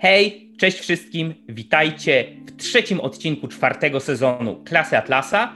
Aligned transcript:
Hej, 0.00 0.52
cześć 0.56 0.78
wszystkim, 0.78 1.34
witajcie 1.48 2.24
w 2.46 2.56
trzecim 2.56 3.00
odcinku 3.00 3.48
czwartego 3.48 4.00
sezonu 4.00 4.62
Klasy 4.64 4.98
Atlasa. 4.98 5.52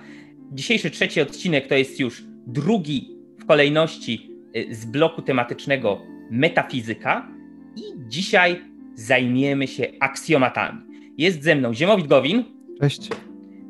Dzisiejszy 0.52 0.90
trzeci 0.90 1.20
odcinek 1.20 1.66
to 1.66 1.74
jest 1.74 2.00
już 2.00 2.22
drugi 2.46 3.16
w 3.38 3.46
kolejności 3.46 4.30
y, 4.56 4.74
z 4.74 4.84
bloku 4.84 5.22
tematycznego 5.22 6.02
metafizyka 6.30 7.28
i 7.76 7.82
dzisiaj 8.08 8.60
zajmiemy 8.94 9.66
się 9.66 9.86
aksjomatami. 10.00 10.78
Jest 11.18 11.42
ze 11.42 11.54
mną 11.54 11.74
Ziemowit 11.74 12.06
Gowin. 12.06 12.44
Cześć. 12.80 13.08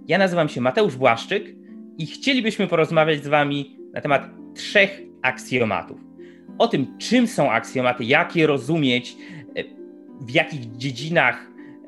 Ja 0.09 0.19
nazywam 0.19 0.49
się 0.49 0.61
Mateusz 0.61 0.97
Błaszczyk 0.97 1.55
i 1.99 2.07
chcielibyśmy 2.07 2.67
porozmawiać 2.67 3.25
z 3.25 3.29
wami 3.29 3.77
na 3.95 4.01
temat 4.01 4.31
trzech 4.55 5.03
aksjomatów. 5.23 6.01
O 6.59 6.69
tym, 6.69 6.99
czym 6.99 7.27
są 7.27 7.51
aksjomaty, 7.51 8.05
jak 8.05 8.37
je 8.37 8.47
rozumieć, 8.47 9.17
w 10.27 10.31
jakich 10.31 10.77
dziedzinach 10.77 11.47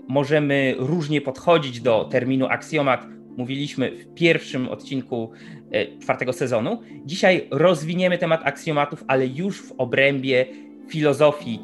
możemy 0.09 0.75
różnie 0.79 1.21
podchodzić 1.21 1.81
do 1.81 2.05
terminu 2.05 2.47
aksjomat, 2.47 3.07
mówiliśmy 3.37 3.91
w 3.91 4.15
pierwszym 4.15 4.69
odcinku 4.69 5.33
e, 5.71 5.99
czwartego 5.99 6.33
sezonu. 6.33 6.83
Dzisiaj 7.05 7.49
rozwiniemy 7.51 8.19
temat 8.19 8.41
aksjomatów, 8.45 9.05
ale 9.07 9.27
już 9.27 9.63
w 9.63 9.73
obrębie 9.79 10.47
filozofii 10.89 11.59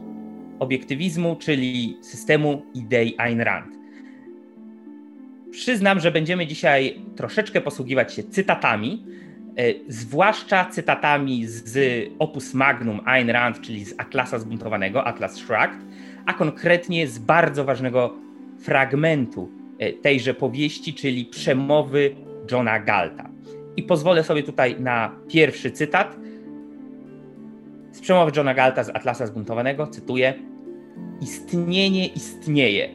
obiektywizmu, 0.59 1.37
czyli 1.37 1.97
systemu 2.03 2.63
idei 2.75 3.15
Ayn 3.19 3.41
Rand. 3.41 3.81
Przyznam, 5.51 6.01
że 6.01 6.11
będziemy 6.11 6.47
dzisiaj 6.47 7.01
troszeczkę 7.17 7.61
posługiwać 7.61 8.15
się 8.15 8.23
cytatami, 8.23 9.05
e, 9.57 9.63
zwłaszcza 9.89 10.65
cytatami 10.65 11.47
z 11.47 11.79
opus 12.19 12.55
magnum 12.55 13.01
Ayn 13.05 13.31
Rand, 13.31 13.61
czyli 13.61 13.85
z 13.85 13.95
Atlasa 13.99 14.39
Zbuntowanego, 14.39 15.07
Atlas 15.07 15.37
Shrugged, 15.37 15.81
a 16.27 16.35
konkretnie 16.35 17.07
z 17.07 17.19
bardzo 17.19 17.65
ważnego 17.65 18.15
fragmentu 18.59 19.49
e, 19.79 19.93
tejże 19.93 20.35
powieści, 20.35 20.95
czyli 20.95 21.25
przemowy 21.25 22.15
Johna 22.51 22.81
Galta. 22.81 23.31
I 23.77 23.83
pozwolę 23.83 24.25
sobie 24.25 24.43
tutaj 24.43 24.81
na 24.81 25.17
pierwszy 25.29 25.71
cytat 25.71 26.17
z 27.93 28.01
przemowy 28.01 28.33
Johna 28.37 28.55
Galta 28.55 28.85
z 28.85 28.89
Atlasa 28.89 29.27
Zbuntowanego, 29.27 29.87
cytuję: 29.87 30.35
Istnienie 31.21 32.07
istnieje 32.07 32.89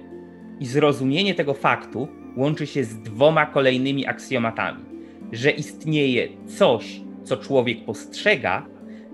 i 0.59 0.65
zrozumienie 0.65 1.35
tego 1.35 1.53
faktu 1.53 2.07
łączy 2.37 2.67
się 2.67 2.83
z 2.83 3.01
dwoma 3.01 3.45
kolejnymi 3.45 4.07
aksjomatami: 4.07 4.85
że 5.31 5.51
istnieje 5.51 6.27
coś, 6.47 7.01
co 7.23 7.37
człowiek 7.37 7.85
postrzega, 7.85 8.65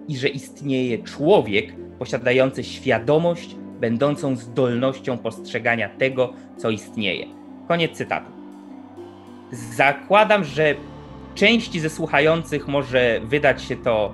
i 0.07 0.17
że 0.17 0.29
istnieje 0.29 1.03
człowiek 1.03 1.73
posiadający 1.99 2.63
świadomość 2.63 3.55
będącą 3.81 4.35
zdolnością 4.35 5.17
postrzegania 5.17 5.89
tego, 5.89 6.33
co 6.57 6.69
istnieje. 6.69 7.25
Koniec 7.67 7.91
cytatu. 7.97 8.31
Zakładam, 9.51 10.43
że 10.43 10.75
części 11.35 11.79
ze 11.79 11.89
słuchających 11.89 12.67
może 12.67 13.21
wydać 13.23 13.63
się 13.63 13.75
to 13.75 14.13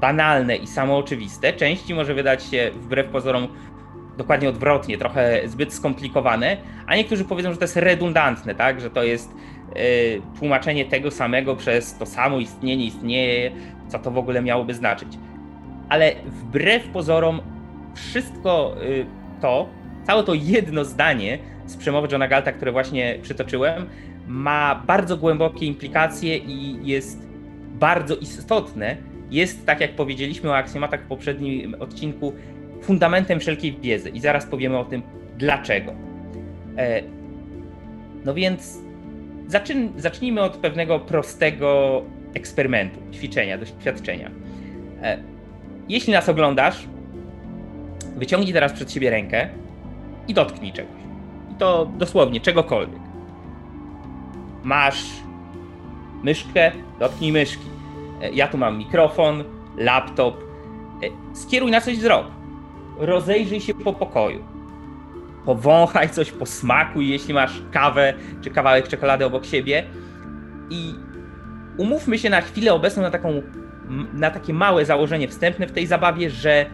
banalne 0.00 0.56
i 0.56 0.66
samooczywiste, 0.66 1.52
części 1.52 1.94
może 1.94 2.14
wydać 2.14 2.42
się 2.44 2.70
wbrew 2.74 3.06
pozorom 3.06 3.48
dokładnie 4.16 4.48
odwrotnie, 4.48 4.98
trochę 4.98 5.48
zbyt 5.48 5.74
skomplikowane, 5.74 6.56
a 6.86 6.96
niektórzy 6.96 7.24
powiedzą, 7.24 7.52
że 7.52 7.58
to 7.58 7.64
jest 7.64 7.76
redundantne, 7.76 8.54
tak? 8.54 8.80
że 8.80 8.90
to 8.90 9.02
jest 9.02 9.30
y, 9.76 10.22
tłumaczenie 10.38 10.84
tego 10.84 11.10
samego 11.10 11.56
przez 11.56 11.98
to 11.98 12.06
samo 12.06 12.38
istnienie, 12.38 12.84
istnieje, 12.84 13.50
co 13.88 13.98
to 13.98 14.10
w 14.10 14.18
ogóle 14.18 14.42
miałoby 14.42 14.74
znaczyć. 14.74 15.08
Ale 15.88 16.12
wbrew 16.26 16.88
pozorom 16.88 17.40
wszystko 17.98 18.76
y, 18.82 19.06
to, 19.40 19.68
całe 20.06 20.24
to 20.24 20.34
jedno 20.34 20.84
zdanie 20.84 21.38
z 21.66 21.76
przemowy 21.76 22.08
Johna 22.12 22.28
Galta, 22.28 22.52
które 22.52 22.72
właśnie 22.72 23.18
przytoczyłem, 23.22 23.86
ma 24.26 24.82
bardzo 24.86 25.16
głębokie 25.16 25.66
implikacje 25.66 26.36
i 26.36 26.86
jest 26.86 27.28
bardzo 27.74 28.16
istotne. 28.16 28.96
Jest, 29.30 29.66
tak 29.66 29.80
jak 29.80 29.96
powiedzieliśmy 29.96 30.50
o 30.50 30.56
aksjomatach 30.56 31.00
w 31.00 31.06
poprzednim 31.06 31.74
odcinku, 31.80 32.32
fundamentem 32.82 33.40
wszelkiej 33.40 33.76
wiedzy 33.80 34.08
i 34.08 34.20
zaraz 34.20 34.46
powiemy 34.46 34.78
o 34.78 34.84
tym 34.84 35.02
dlaczego. 35.38 35.92
E, 36.76 37.02
no 38.24 38.34
więc 38.34 38.78
zacznijmy 39.96 40.42
od 40.42 40.56
pewnego 40.56 41.00
prostego 41.00 42.02
eksperymentu, 42.34 43.00
ćwiczenia, 43.12 43.58
doświadczenia. 43.58 44.30
E, 45.02 45.18
jeśli 45.88 46.12
nas 46.12 46.28
oglądasz, 46.28 46.86
Wyciągnij 48.18 48.52
teraz 48.52 48.72
przed 48.72 48.92
siebie 48.92 49.10
rękę 49.10 49.48
i 50.28 50.34
dotknij 50.34 50.72
czegoś. 50.72 51.00
I 51.52 51.54
to 51.54 51.90
dosłownie 51.98 52.40
czegokolwiek. 52.40 53.00
Masz 54.62 55.04
myszkę, 56.22 56.72
dotknij 56.98 57.32
myszki. 57.32 57.68
E, 58.22 58.30
ja 58.30 58.48
tu 58.48 58.58
mam 58.58 58.78
mikrofon, 58.78 59.44
laptop. 59.76 60.36
E, 61.02 61.36
skieruj 61.36 61.70
na 61.70 61.80
coś 61.80 61.98
wzrok. 61.98 62.26
Rozejrzyj 62.98 63.60
się 63.60 63.74
po 63.74 63.92
pokoju. 63.92 64.44
Powąchaj 65.44 66.10
coś, 66.10 66.32
posmakuj, 66.32 67.08
jeśli 67.08 67.34
masz 67.34 67.62
kawę 67.72 68.14
czy 68.40 68.50
kawałek 68.50 68.88
czekolady 68.88 69.24
obok 69.24 69.46
siebie. 69.46 69.84
I 70.70 70.94
umówmy 71.76 72.18
się 72.18 72.30
na 72.30 72.40
chwilę 72.40 72.74
obecną 72.74 73.02
na, 73.02 73.10
taką, 73.10 73.42
na 74.12 74.30
takie 74.30 74.54
małe 74.54 74.84
założenie 74.84 75.28
wstępne 75.28 75.66
w 75.66 75.72
tej 75.72 75.86
zabawie, 75.86 76.30
że 76.30 76.66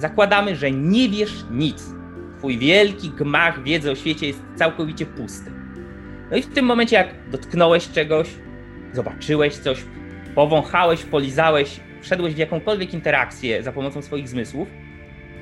Zakładamy, 0.00 0.56
że 0.56 0.70
nie 0.70 1.08
wiesz 1.08 1.44
nic. 1.50 1.84
Twój 2.38 2.58
wielki 2.58 3.10
gmach 3.10 3.62
wiedzy 3.62 3.90
o 3.90 3.94
świecie 3.94 4.26
jest 4.26 4.42
całkowicie 4.56 5.06
pusty. 5.06 5.50
No 6.30 6.36
i 6.36 6.42
w 6.42 6.54
tym 6.54 6.64
momencie, 6.64 6.96
jak 6.96 7.30
dotknąłeś 7.30 7.88
czegoś, 7.88 8.28
zobaczyłeś 8.92 9.54
coś, 9.54 9.84
powąchałeś, 10.34 11.02
polizałeś, 11.02 11.80
wszedłeś 12.02 12.34
w 12.34 12.38
jakąkolwiek 12.38 12.94
interakcję 12.94 13.62
za 13.62 13.72
pomocą 13.72 14.02
swoich 14.02 14.28
zmysłów, 14.28 14.68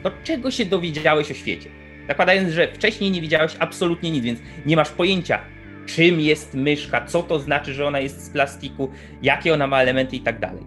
to 0.02 0.10
czego 0.24 0.50
się 0.50 0.64
dowiedziałeś 0.64 1.30
o 1.30 1.34
świecie? 1.34 1.70
Zakładając, 2.08 2.52
że 2.52 2.68
wcześniej 2.68 3.10
nie 3.10 3.20
widziałeś 3.20 3.56
absolutnie 3.58 4.10
nic, 4.10 4.24
więc 4.24 4.40
nie 4.66 4.76
masz 4.76 4.90
pojęcia, 4.90 5.40
czym 5.86 6.20
jest 6.20 6.54
myszka, 6.54 7.04
co 7.06 7.22
to 7.22 7.38
znaczy, 7.38 7.74
że 7.74 7.86
ona 7.86 8.00
jest 8.00 8.24
z 8.24 8.30
plastiku, 8.30 8.90
jakie 9.22 9.54
ona 9.54 9.66
ma 9.66 9.82
elementy 9.82 10.16
i 10.16 10.20
tak 10.20 10.40
dalej. 10.40 10.62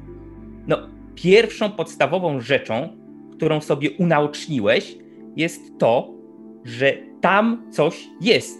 No, 0.67 0.77
pierwszą 1.15 1.71
podstawową 1.71 2.41
rzeczą, 2.41 3.00
którą 3.41 3.61
sobie 3.61 3.91
unaoczniłeś, 3.91 4.97
jest 5.35 5.79
to, 5.79 6.13
że 6.63 6.93
tam 7.21 7.71
coś 7.71 8.07
jest, 8.21 8.59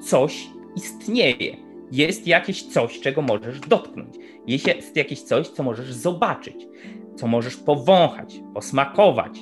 coś 0.00 0.46
istnieje. 0.76 1.56
Jest 1.92 2.26
jakieś 2.26 2.62
coś, 2.62 3.00
czego 3.00 3.22
możesz 3.22 3.60
dotknąć. 3.60 4.14
Jest 4.46 4.96
jakieś 4.96 5.22
coś, 5.22 5.48
co 5.48 5.62
możesz 5.62 5.92
zobaczyć, 5.92 6.66
co 7.16 7.26
możesz 7.26 7.56
powąchać, 7.56 8.40
posmakować, 8.54 9.38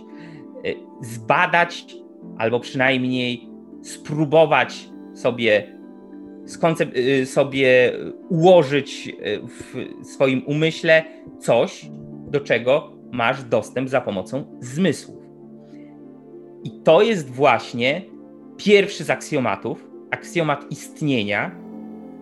y, 0.66 0.74
zbadać, 1.00 1.96
albo 2.38 2.60
przynajmniej 2.60 3.48
spróbować 3.82 4.88
sobie, 5.14 5.78
y, 6.96 7.26
sobie 7.26 7.92
ułożyć 8.28 9.08
y, 9.08 9.40
w 10.02 10.06
swoim 10.06 10.42
umyśle 10.46 11.04
coś, 11.40 11.86
do 12.30 12.40
czego 12.40 12.95
masz 13.12 13.44
dostęp 13.44 13.88
za 13.88 14.00
pomocą 14.00 14.58
zmysłów. 14.60 15.22
I 16.64 16.70
to 16.84 17.02
jest 17.02 17.30
właśnie 17.30 18.02
pierwszy 18.56 19.04
z 19.04 19.10
aksjomatów, 19.10 19.90
aksjomat 20.10 20.70
istnienia. 20.70 21.50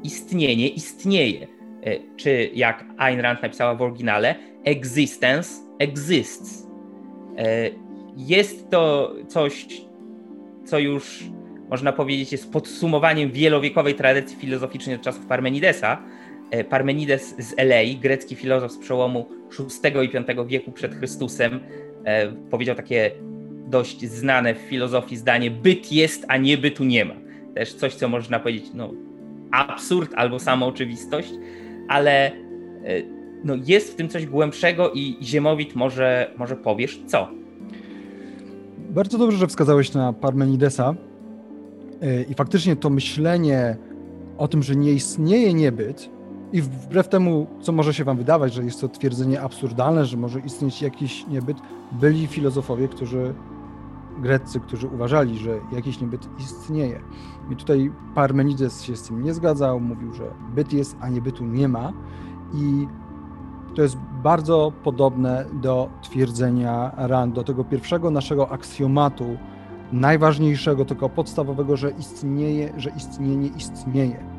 Istnienie 0.03 0.69
istnieje. 0.69 1.47
E, 1.83 2.17
czy 2.17 2.51
jak 2.55 2.85
Ayn 2.97 3.21
Rand 3.21 3.43
napisała 3.43 3.75
w 3.75 3.83
oryginale, 3.83 4.35
existence 4.65 5.51
exists. 5.79 6.69
E, 7.39 7.71
jest 8.17 8.71
to 8.71 9.13
coś, 9.29 9.67
co 10.65 10.79
już 10.79 11.25
można 11.71 11.93
powiedzieć 11.93 12.33
jest 12.33 12.53
podsumowaniem 12.53 13.31
wielowiekowej 13.31 13.95
tradycji 13.95 14.37
filozoficznej 14.37 14.97
od 14.97 15.03
czasów 15.03 15.27
Parmenidesa, 15.27 16.03
Parmenides 16.71 17.35
z 17.39 17.55
Elei, 17.57 17.97
grecki 17.97 18.37
filozof 18.37 18.73
z 18.73 18.79
przełomu 18.79 19.29
VI 19.59 20.05
i 20.05 20.09
V 20.09 20.47
wieku 20.47 20.73
przed 20.73 20.95
Chrystusem, 20.95 21.61
e, 22.05 22.33
powiedział 22.33 22.77
takie 22.77 23.11
dość 23.67 24.07
znane 24.07 24.55
w 24.55 24.59
filozofii 24.59 25.17
zdanie: 25.17 25.51
byt 25.51 25.93
jest, 25.93 26.25
a 26.29 26.37
nie 26.37 26.59
bytu 26.59 26.85
nie 26.85 27.05
ma. 27.05 27.15
Też 27.55 27.75
coś, 27.75 27.95
co 27.95 28.09
można 28.09 28.41
powiedzieć, 28.41 28.65
no, 28.75 28.93
absurd 29.51 30.13
albo 30.15 30.39
sama 30.39 30.67
oczywistość, 30.67 31.33
ale 31.89 32.27
e, 32.27 32.33
no, 33.45 33.55
jest 33.67 33.93
w 33.93 33.97
tym 33.97 34.09
coś 34.09 34.27
głębszego 34.27 34.93
i 34.93 35.17
Ziemowit 35.23 35.75
może, 35.75 36.31
może 36.37 36.57
powiesz 36.57 37.01
co? 37.07 37.29
Bardzo 38.91 39.19
dobrze, 39.19 39.39
że 39.39 39.47
wskazałeś 39.47 39.93
na 39.93 40.13
Parmenidesa 40.13 40.95
i 42.31 42.35
faktycznie 42.35 42.77
to 42.77 42.91
myślenie 42.91 43.77
o 44.39 44.49
tym, 44.49 44.63
że 44.63 44.77
nie 44.77 44.93
istnieje 44.93 45.55
niebyt, 45.55 46.11
i 46.55 46.63
wbrew 46.63 47.09
temu, 47.09 47.47
co 47.61 47.73
może 47.73 47.95
się 47.95 48.05
wam 48.05 48.17
wydawać, 48.17 48.55
że 48.55 48.65
jest 48.65 48.81
to 48.81 48.89
twierdzenie 48.89 49.41
absurdalne, 49.41 50.05
że 50.05 50.17
może 50.17 50.41
istnieć 50.41 50.83
jakiś 50.83 51.27
niebyt, 51.27 51.59
byli 51.93 52.27
filozofowie, 52.27 52.89
którzy 52.89 53.35
Greccy, 54.19 54.61
którzy 54.61 54.89
uważali, 54.89 55.39
że 55.39 55.61
jakiś 55.73 56.01
niebyt 56.01 56.29
istnieje. 56.39 57.01
I 57.51 57.57
tutaj 57.57 57.93
Parmenides 58.15 58.83
się 58.83 58.97
z 58.97 59.03
tym 59.03 59.23
nie 59.23 59.35
zgadzał, 59.35 59.81
mówił, 59.81 60.13
że 60.13 60.25
byt 60.55 60.73
jest, 60.73 60.97
a 61.01 61.09
niebytu 61.09 61.45
nie 61.45 61.69
ma. 61.69 61.93
I 62.55 62.87
to 63.75 63.83
jest 63.83 63.97
bardzo 64.23 64.73
podobne 64.85 65.45
do 65.53 65.91
twierdzenia 66.03 66.93
Rand, 66.97 67.35
do 67.35 67.45
tego 67.45 67.65
pierwszego 67.65 68.11
naszego 68.11 68.49
aksjomatu, 68.49 69.37
najważniejszego, 69.93 70.85
tylko 70.85 71.09
podstawowego, 71.09 71.77
że 71.77 71.91
istnieje, 71.91 72.73
że 72.77 72.91
istnienie 72.91 73.49
istnieje. 73.49 74.34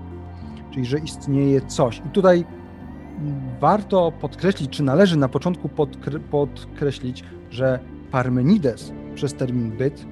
Czyli, 0.75 0.85
że 0.85 0.99
istnieje 0.99 1.61
coś. 1.61 1.97
I 1.97 2.09
tutaj 2.09 2.45
warto 3.59 4.11
podkreślić, 4.21 4.69
czy 4.69 4.83
należy 4.83 5.17
na 5.17 5.29
początku 5.29 5.69
podkre 5.69 6.19
podkreślić, 6.19 7.23
że 7.49 7.79
Parmenides 8.11 8.93
przez 9.13 9.33
termin 9.33 9.71
byt 9.71 10.05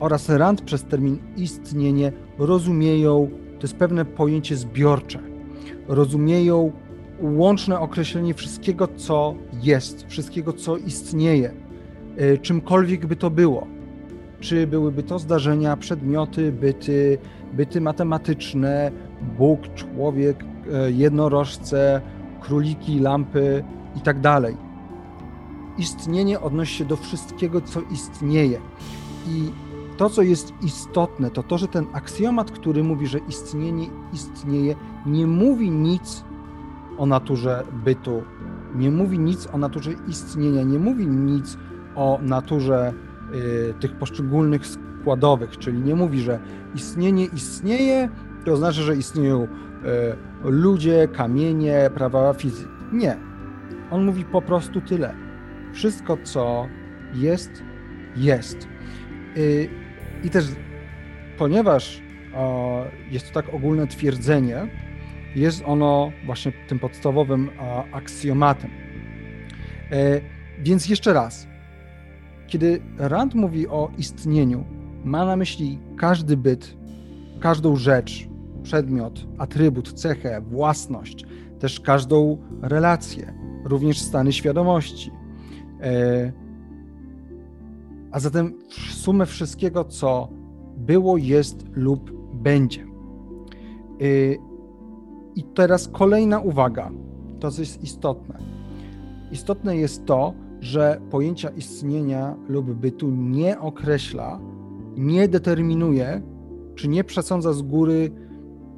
oraz 0.00 0.28
Rand 0.28 0.62
przez 0.62 0.84
termin 0.84 1.18
istnienie 1.36 2.12
rozumieją, 2.38 3.30
to 3.58 3.62
jest 3.62 3.76
pewne 3.76 4.04
pojęcie 4.04 4.56
zbiorcze, 4.56 5.18
rozumieją 5.88 6.72
łączne 7.20 7.80
określenie 7.80 8.34
wszystkiego, 8.34 8.88
co 8.96 9.34
jest, 9.62 10.06
wszystkiego, 10.08 10.52
co 10.52 10.76
istnieje, 10.76 11.54
e, 12.16 12.38
czymkolwiek 12.38 13.06
by 13.06 13.16
to 13.16 13.30
było. 13.30 13.66
Czy 14.40 14.66
byłyby 14.66 15.02
to 15.02 15.18
zdarzenia, 15.18 15.76
przedmioty, 15.76 16.52
byty, 16.52 17.18
byty 17.52 17.80
matematyczne, 17.80 18.90
Bóg, 19.38 19.60
człowiek, 19.74 20.44
e, 20.72 20.90
jednorożce, 20.90 22.00
króliki, 22.40 23.00
lampy 23.00 23.64
i 23.96 24.00
tak 24.00 24.20
dalej. 24.20 24.56
Istnienie 25.78 26.40
odnosi 26.40 26.74
się 26.74 26.84
do 26.84 26.96
wszystkiego, 26.96 27.60
co 27.60 27.80
istnieje. 27.80 28.60
I 29.28 29.50
to, 29.96 30.10
co 30.10 30.22
jest 30.22 30.52
istotne, 30.62 31.30
to 31.30 31.42
to, 31.42 31.58
że 31.58 31.68
ten 31.68 31.86
aksjomat, 31.92 32.50
który 32.50 32.84
mówi, 32.84 33.06
że 33.06 33.18
istnienie 33.18 33.86
istnieje, 34.12 34.74
nie 35.06 35.26
mówi 35.26 35.70
nic 35.70 36.24
o 36.98 37.06
naturze 37.06 37.64
bytu, 37.84 38.22
nie 38.74 38.90
mówi 38.90 39.18
nic 39.18 39.48
o 39.52 39.58
naturze 39.58 39.90
istnienia, 40.08 40.62
nie 40.62 40.78
mówi 40.78 41.06
nic 41.06 41.58
o 41.94 42.18
naturze 42.22 42.94
y, 43.34 43.74
tych 43.80 43.98
poszczególnych 43.98 44.66
składowych, 44.66 45.58
czyli 45.58 45.80
nie 45.80 45.94
mówi, 45.94 46.20
że 46.20 46.40
istnienie 46.74 47.24
istnieje, 47.24 48.08
to 48.44 48.52
oznacza, 48.52 48.82
że 48.82 48.96
istnieją 48.96 49.42
y, 49.42 49.48
ludzie, 50.44 51.08
kamienie, 51.08 51.90
prawa 51.94 52.34
fizyki. 52.34 52.70
Nie. 52.92 53.16
On 53.90 54.04
mówi 54.04 54.24
po 54.24 54.42
prostu 54.42 54.80
tyle. 54.80 55.14
Wszystko, 55.72 56.18
co 56.22 56.66
jest, 57.14 57.62
jest. 58.16 58.68
Y, 59.36 59.68
I 60.24 60.30
też, 60.30 60.44
ponieważ 61.38 62.04
jest 63.10 63.28
to 63.28 63.42
tak 63.42 63.54
ogólne 63.54 63.86
twierdzenie, 63.86 64.68
jest 65.36 65.62
ono 65.66 66.12
właśnie 66.26 66.52
tym 66.68 66.78
podstawowym 66.78 67.50
aksjomatem. 67.92 68.70
E, 69.90 70.20
więc 70.58 70.88
jeszcze 70.88 71.12
raz, 71.12 71.46
kiedy 72.46 72.80
Rand 72.98 73.34
mówi 73.34 73.68
o 73.68 73.90
istnieniu, 73.98 74.64
ma 75.04 75.24
na 75.26 75.36
myśli 75.36 75.78
każdy 75.96 76.36
byt, 76.36 76.76
każdą 77.40 77.76
rzecz, 77.76 78.28
przedmiot, 78.64 79.26
atrybut, 79.38 79.92
cechę, 79.92 80.40
własność, 80.40 81.24
też 81.58 81.80
każdą 81.80 82.38
relację, 82.62 83.34
również 83.64 84.00
stany 84.00 84.32
świadomości. 84.32 85.10
E, 85.80 86.32
a 88.12 88.20
zatem 88.20 88.54
sumę 88.90 89.26
wszystkiego, 89.26 89.84
co 89.84 90.28
było, 90.76 91.16
jest 91.16 91.64
lub 91.72 92.10
będzie. 92.34 92.82
E, 92.82 92.86
i 95.34 95.42
teraz 95.54 95.88
kolejna 95.88 96.40
uwaga, 96.40 96.90
to 97.40 97.50
co 97.50 97.62
jest 97.62 97.82
istotne. 97.82 98.38
Istotne 99.32 99.76
jest 99.76 100.04
to, 100.04 100.34
że 100.60 101.00
pojęcia 101.10 101.48
istnienia 101.48 102.36
lub 102.48 102.74
bytu 102.74 103.10
nie 103.10 103.60
określa, 103.60 104.40
nie 104.96 105.28
determinuje, 105.28 106.22
czy 106.74 106.88
nie 106.88 107.04
przesądza 107.04 107.52
z 107.52 107.62
góry 107.62 108.10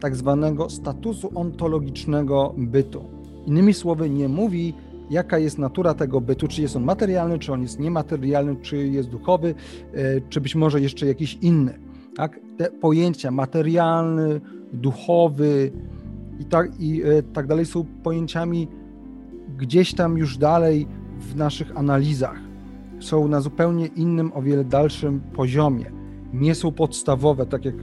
tak 0.00 0.16
zwanego 0.16 0.70
statusu 0.70 1.30
ontologicznego 1.34 2.54
bytu. 2.56 3.04
Innymi 3.46 3.74
słowy, 3.74 4.10
nie 4.10 4.28
mówi, 4.28 4.74
jaka 5.10 5.38
jest 5.38 5.58
natura 5.58 5.94
tego 5.94 6.20
bytu, 6.20 6.48
czy 6.48 6.62
jest 6.62 6.76
on 6.76 6.84
materialny, 6.84 7.38
czy 7.38 7.52
on 7.52 7.62
jest 7.62 7.78
niematerialny, 7.78 8.56
czy 8.62 8.76
jest 8.88 9.08
duchowy, 9.08 9.54
e, 9.94 10.20
czy 10.28 10.40
być 10.40 10.54
może 10.54 10.80
jeszcze 10.80 11.06
jakiś 11.06 11.34
inny. 11.34 11.78
Tak? 12.16 12.40
Te 12.56 12.70
pojęcia 12.70 13.30
materialny, 13.30 14.40
duchowy, 14.72 15.72
i 16.40 16.44
tak, 16.44 16.80
i 16.80 17.02
e, 17.02 17.22
tak 17.22 17.46
dalej 17.46 17.66
są 17.66 17.84
pojęciami 18.02 18.68
gdzieś 19.58 19.94
tam 19.94 20.18
już 20.18 20.38
dalej 20.38 20.86
w 21.18 21.36
naszych 21.36 21.76
analizach. 21.76 22.40
Są 23.00 23.28
na 23.28 23.40
zupełnie 23.40 23.86
innym, 23.86 24.32
o 24.34 24.42
wiele 24.42 24.64
dalszym 24.64 25.20
poziomie. 25.20 25.92
Nie 26.32 26.54
są 26.54 26.72
podstawowe, 26.72 27.46
tak 27.46 27.64
jak 27.64 27.74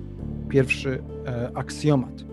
pierwszy 0.53 1.03
e, 1.25 1.51
aksjomat. 1.53 2.23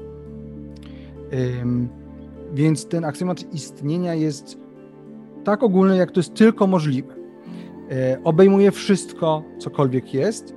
Więc 2.55 2.87
ten 2.87 3.05
aksjomat 3.05 3.55
istnienia 3.55 4.15
jest 4.15 4.59
tak 5.45 5.63
ogólny, 5.63 5.97
jak 5.97 6.11
to 6.11 6.21
jest 6.21 6.35
tylko 6.35 6.67
możliwe. 6.67 7.15
E, 7.91 8.19
obejmuje 8.25 8.71
wszystko, 8.71 9.43
cokolwiek 9.59 10.15
jest, 10.15 10.55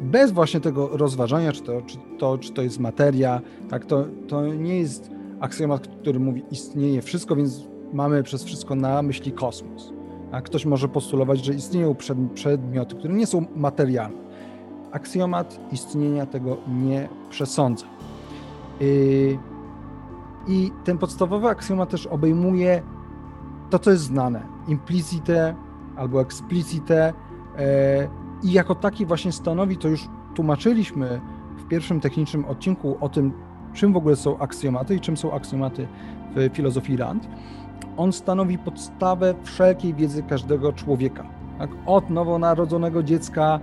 bez 0.00 0.32
właśnie 0.32 0.60
tego 0.60 0.88
rozważania, 0.92 1.52
czy 1.52 1.62
to, 1.62 1.82
czy 1.82 1.96
to, 2.18 2.38
czy 2.38 2.52
to 2.52 2.62
jest 2.62 2.78
materia, 2.78 3.40
tak, 3.70 3.86
to, 3.86 4.04
to 4.28 4.46
nie 4.46 4.78
jest 4.78 5.10
aksjomat, 5.40 5.88
który 5.88 6.20
mówi 6.20 6.42
istnieje 6.50 7.02
wszystko, 7.02 7.36
więc 7.36 7.68
mamy 7.92 8.22
przez 8.22 8.44
wszystko 8.44 8.74
na 8.74 9.02
myśli 9.02 9.32
kosmos. 9.32 9.92
A 10.32 10.40
ktoś 10.40 10.66
może 10.66 10.88
postulować, 10.88 11.44
że 11.44 11.54
istnieją 11.54 11.96
przedmioty, 12.34 12.94
które 12.96 13.14
nie 13.14 13.26
są 13.26 13.44
materialne. 13.56 14.23
Aksjomat 14.94 15.60
istnienia 15.72 16.26
tego 16.26 16.56
nie 16.68 17.08
przesądza. 17.30 17.86
Yy, 18.80 19.38
I 20.48 20.70
ten 20.84 20.98
podstawowy 20.98 21.48
aksjomat 21.48 21.90
też 21.90 22.06
obejmuje 22.06 22.82
to, 23.70 23.78
co 23.78 23.90
jest 23.90 24.04
znane, 24.04 24.42
implicite 24.68 25.54
albo 25.96 26.20
explicite, 26.20 27.12
yy, 27.56 27.60
i 28.42 28.52
jako 28.52 28.74
taki 28.74 29.06
właśnie 29.06 29.32
stanowi, 29.32 29.76
to 29.76 29.88
już 29.88 30.08
tłumaczyliśmy 30.34 31.20
w 31.56 31.68
pierwszym 31.68 32.00
technicznym 32.00 32.44
odcinku 32.44 32.96
o 33.00 33.08
tym, 33.08 33.32
czym 33.72 33.92
w 33.92 33.96
ogóle 33.96 34.16
są 34.16 34.38
aksjomaty 34.38 34.94
i 34.94 35.00
czym 35.00 35.16
są 35.16 35.32
aksjomaty 35.32 35.88
w 36.36 36.50
filozofii 36.52 36.96
Rand. 36.96 37.28
On 37.96 38.12
stanowi 38.12 38.58
podstawę 38.58 39.34
wszelkiej 39.42 39.94
wiedzy 39.94 40.22
każdego 40.22 40.72
człowieka. 40.72 41.24
Tak? 41.58 41.70
Od 41.86 42.10
nowonarodzonego 42.10 43.02
dziecka 43.02 43.60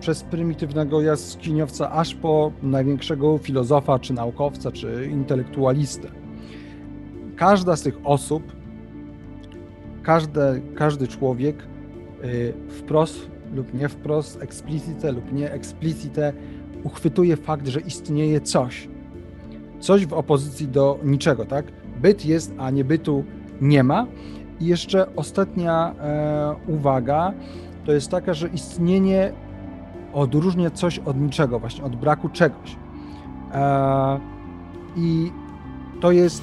przez 0.00 0.22
prymitywnego 0.22 1.02
jaskiniowca, 1.02 1.90
aż 1.90 2.14
po 2.14 2.52
największego 2.62 3.38
filozofa, 3.38 3.98
czy 3.98 4.12
naukowca, 4.12 4.72
czy 4.72 5.08
intelektualistę. 5.12 6.08
Każda 7.36 7.76
z 7.76 7.82
tych 7.82 7.98
osób, 8.04 8.42
każdy, 10.02 10.40
każdy 10.74 11.08
człowiek 11.08 11.56
yy, 12.22 12.54
wprost 12.68 13.30
lub 13.54 13.74
nie 13.74 13.88
wprost, 13.88 14.42
explicite 14.42 15.12
lub 15.12 15.32
nie 15.32 15.52
explicite, 15.52 16.32
uchwytuje 16.84 17.36
fakt, 17.36 17.68
że 17.68 17.80
istnieje 17.80 18.40
coś. 18.40 18.88
Coś 19.80 20.06
w 20.06 20.12
opozycji 20.12 20.68
do 20.68 20.98
niczego, 21.04 21.44
tak? 21.44 21.66
Byt 22.00 22.26
jest, 22.26 22.54
a 22.58 22.70
nie 22.70 22.84
bytu 22.84 23.24
nie 23.60 23.82
ma. 23.82 24.06
I 24.60 24.66
jeszcze 24.66 25.16
ostatnia 25.16 25.94
e, 26.00 26.54
uwaga 26.66 27.32
to 27.84 27.92
jest 27.92 28.10
taka, 28.10 28.34
że 28.34 28.48
istnienie 28.48 29.32
odróżnia 30.12 30.70
coś 30.70 30.98
od 30.98 31.20
niczego, 31.20 31.58
właśnie 31.58 31.84
od 31.84 31.96
braku 31.96 32.28
czegoś. 32.28 32.76
E, 33.52 34.20
I 34.96 35.32
to 36.00 36.12
jest 36.12 36.42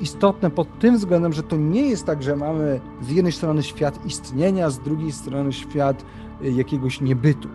istotne 0.00 0.50
pod 0.50 0.78
tym 0.78 0.96
względem, 0.96 1.32
że 1.32 1.42
to 1.42 1.56
nie 1.56 1.88
jest 1.88 2.06
tak, 2.06 2.22
że 2.22 2.36
mamy 2.36 2.80
z 3.00 3.10
jednej 3.10 3.32
strony 3.32 3.62
świat 3.62 4.06
istnienia, 4.06 4.70
z 4.70 4.78
drugiej 4.78 5.12
strony 5.12 5.52
świat 5.52 6.04
e, 6.42 6.50
jakiegoś 6.50 7.00
niebytu 7.00 7.48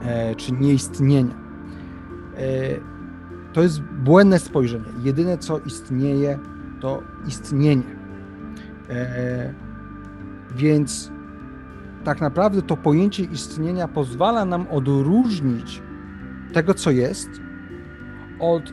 e, 0.00 0.34
czy 0.34 0.52
nieistnienia. 0.52 1.44
To 3.52 3.62
jest 3.62 3.80
błędne 3.82 4.38
spojrzenie. 4.38 4.84
Jedyne 5.02 5.38
co 5.38 5.58
istnieje, 5.58 6.38
to 6.80 7.02
istnienie. 7.28 7.82
Więc 10.56 11.10
tak 12.04 12.20
naprawdę 12.20 12.62
to 12.62 12.76
pojęcie 12.76 13.22
istnienia 13.22 13.88
pozwala 13.88 14.44
nam 14.44 14.66
odróżnić 14.70 15.82
tego, 16.52 16.74
co 16.74 16.90
jest, 16.90 17.28
od 18.40 18.72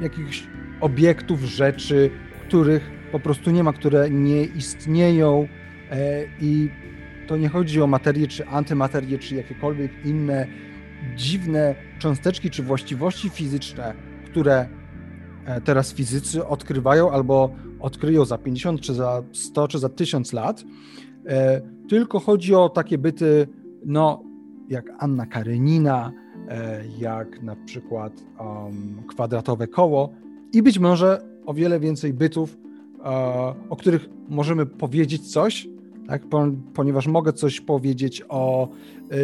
jakichś 0.00 0.48
obiektów, 0.80 1.40
rzeczy, 1.40 2.10
których 2.48 2.90
po 3.12 3.20
prostu 3.20 3.50
nie 3.50 3.64
ma, 3.64 3.72
które 3.72 4.10
nie 4.10 4.44
istnieją. 4.44 5.48
E, 5.90 6.24
i 6.40 6.70
to 7.28 7.36
nie 7.36 7.48
chodzi 7.48 7.82
o 7.82 7.86
materię 7.86 8.28
czy 8.28 8.46
antymaterię, 8.46 9.18
czy 9.18 9.34
jakiekolwiek 9.34 9.92
inne 10.04 10.46
dziwne 11.16 11.74
cząsteczki 11.98 12.50
czy 12.50 12.62
właściwości 12.62 13.30
fizyczne, 13.30 13.94
które 14.24 14.68
e, 15.46 15.60
teraz 15.60 15.94
fizycy 15.94 16.46
odkrywają 16.46 17.10
albo 17.10 17.54
odkryją 17.80 18.24
za 18.24 18.38
50, 18.38 18.80
czy 18.80 18.94
za 18.94 19.22
100, 19.32 19.68
czy 19.68 19.78
za 19.78 19.88
1000 19.88 20.32
lat, 20.32 20.64
e, 21.26 21.60
tylko 21.88 22.20
chodzi 22.20 22.54
o 22.54 22.68
takie 22.68 22.98
byty, 22.98 23.48
no, 23.84 24.22
jak 24.68 24.92
Anna 24.98 25.26
Karenina, 25.26 26.12
e, 26.48 26.82
jak 26.98 27.42
na 27.42 27.56
przykład 27.56 28.24
um, 28.40 29.02
kwadratowe 29.08 29.66
koło 29.66 30.12
i 30.52 30.62
być 30.62 30.78
może 30.78 31.22
o 31.46 31.54
wiele 31.54 31.80
więcej 31.80 32.12
bytów, 32.12 32.58
o 33.70 33.76
których 33.76 34.08
możemy 34.28 34.66
powiedzieć 34.66 35.32
coś, 35.32 35.68
tak? 36.06 36.22
ponieważ 36.74 37.06
mogę 37.06 37.32
coś 37.32 37.60
powiedzieć 37.60 38.22
o 38.28 38.68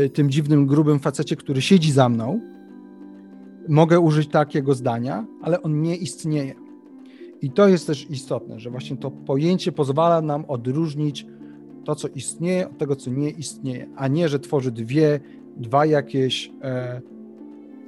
y, 0.04 0.10
tym 0.10 0.30
dziwnym, 0.30 0.66
grubym 0.66 0.98
facecie, 0.98 1.36
który 1.36 1.62
siedzi 1.62 1.92
za 1.92 2.08
mną. 2.08 2.40
Mogę 3.68 4.00
użyć 4.00 4.28
takiego 4.28 4.74
zdania, 4.74 5.26
ale 5.42 5.62
on 5.62 5.82
nie 5.82 5.96
istnieje. 5.96 6.54
I 7.42 7.50
to 7.50 7.68
jest 7.68 7.86
też 7.86 8.10
istotne, 8.10 8.60
że 8.60 8.70
właśnie 8.70 8.96
to 8.96 9.10
pojęcie 9.10 9.72
pozwala 9.72 10.20
nam 10.20 10.44
odróżnić 10.48 11.26
to, 11.84 11.94
co 11.94 12.08
istnieje, 12.08 12.68
od 12.68 12.78
tego, 12.78 12.96
co 12.96 13.10
nie 13.10 13.30
istnieje, 13.30 13.86
a 13.96 14.08
nie, 14.08 14.28
że 14.28 14.38
tworzy 14.38 14.72
dwie, 14.72 15.20
dwa 15.56 15.86
jakieś, 15.86 16.52
e, 16.62 17.00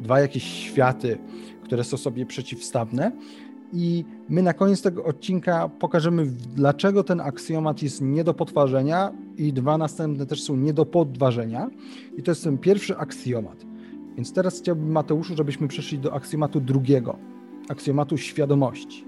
dwa 0.01 0.21
jakieś 0.21 0.45
światy, 0.45 1.19
które 1.63 1.85
są 1.85 1.97
sobie 1.97 2.27
przeciwstawne, 2.27 3.13
i 3.73 4.05
my 4.29 4.43
na 4.43 4.53
koniec 4.53 4.83
tego 4.83 5.05
odcinka 5.05 5.69
pokażemy, 5.69 6.27
dlaczego 6.55 7.05
ten 7.05 7.21
aksjomat 7.21 7.83
jest 7.83 8.01
nie 8.01 8.25
do 8.25 8.35
potwarzenia 8.35 9.13
i 9.37 9.53
dwa 9.53 9.79
następne 9.79 10.27
też 10.27 10.43
są 10.43 10.57
nie 10.57 10.73
do 10.73 10.87
podważenia. 10.87 11.71
I 12.17 12.23
to 12.23 12.31
jest 12.31 12.45
ten 12.45 12.59
pierwszy 12.59 12.97
aksjomat. 12.97 13.67
Więc 14.17 14.33
teraz 14.33 14.59
chciałbym, 14.59 14.93
Mateuszu, 14.93 15.37
żebyśmy 15.37 15.69
przeszli 15.69 15.99
do 15.99 16.15
aksjomatu 16.15 16.61
drugiego, 16.61 17.19
aksjomatu 17.69 18.17
świadomości. 18.17 19.05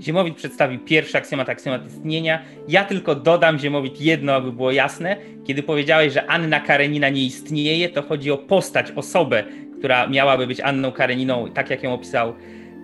Ziemowit 0.00 0.36
przedstawił 0.36 0.80
pierwszy 0.80 1.18
aksjomat, 1.18 1.48
aksjomat 1.48 1.86
istnienia. 1.86 2.42
Ja 2.68 2.84
tylko 2.84 3.14
dodam, 3.14 3.58
Ziemowit, 3.58 4.00
jedno, 4.00 4.34
aby 4.34 4.52
było 4.52 4.72
jasne. 4.72 5.16
Kiedy 5.44 5.62
powiedziałeś, 5.62 6.12
że 6.12 6.26
Anna 6.26 6.60
Karenina 6.60 7.08
nie 7.08 7.24
istnieje, 7.24 7.88
to 7.88 8.02
chodzi 8.02 8.30
o 8.30 8.38
postać, 8.38 8.92
osobę, 8.96 9.44
która 9.78 10.06
miałaby 10.06 10.46
być 10.46 10.60
Anną 10.60 10.92
Kareniną, 10.92 11.48
tak 11.54 11.70
jak 11.70 11.82
ją 11.82 11.94
opisał 11.94 12.34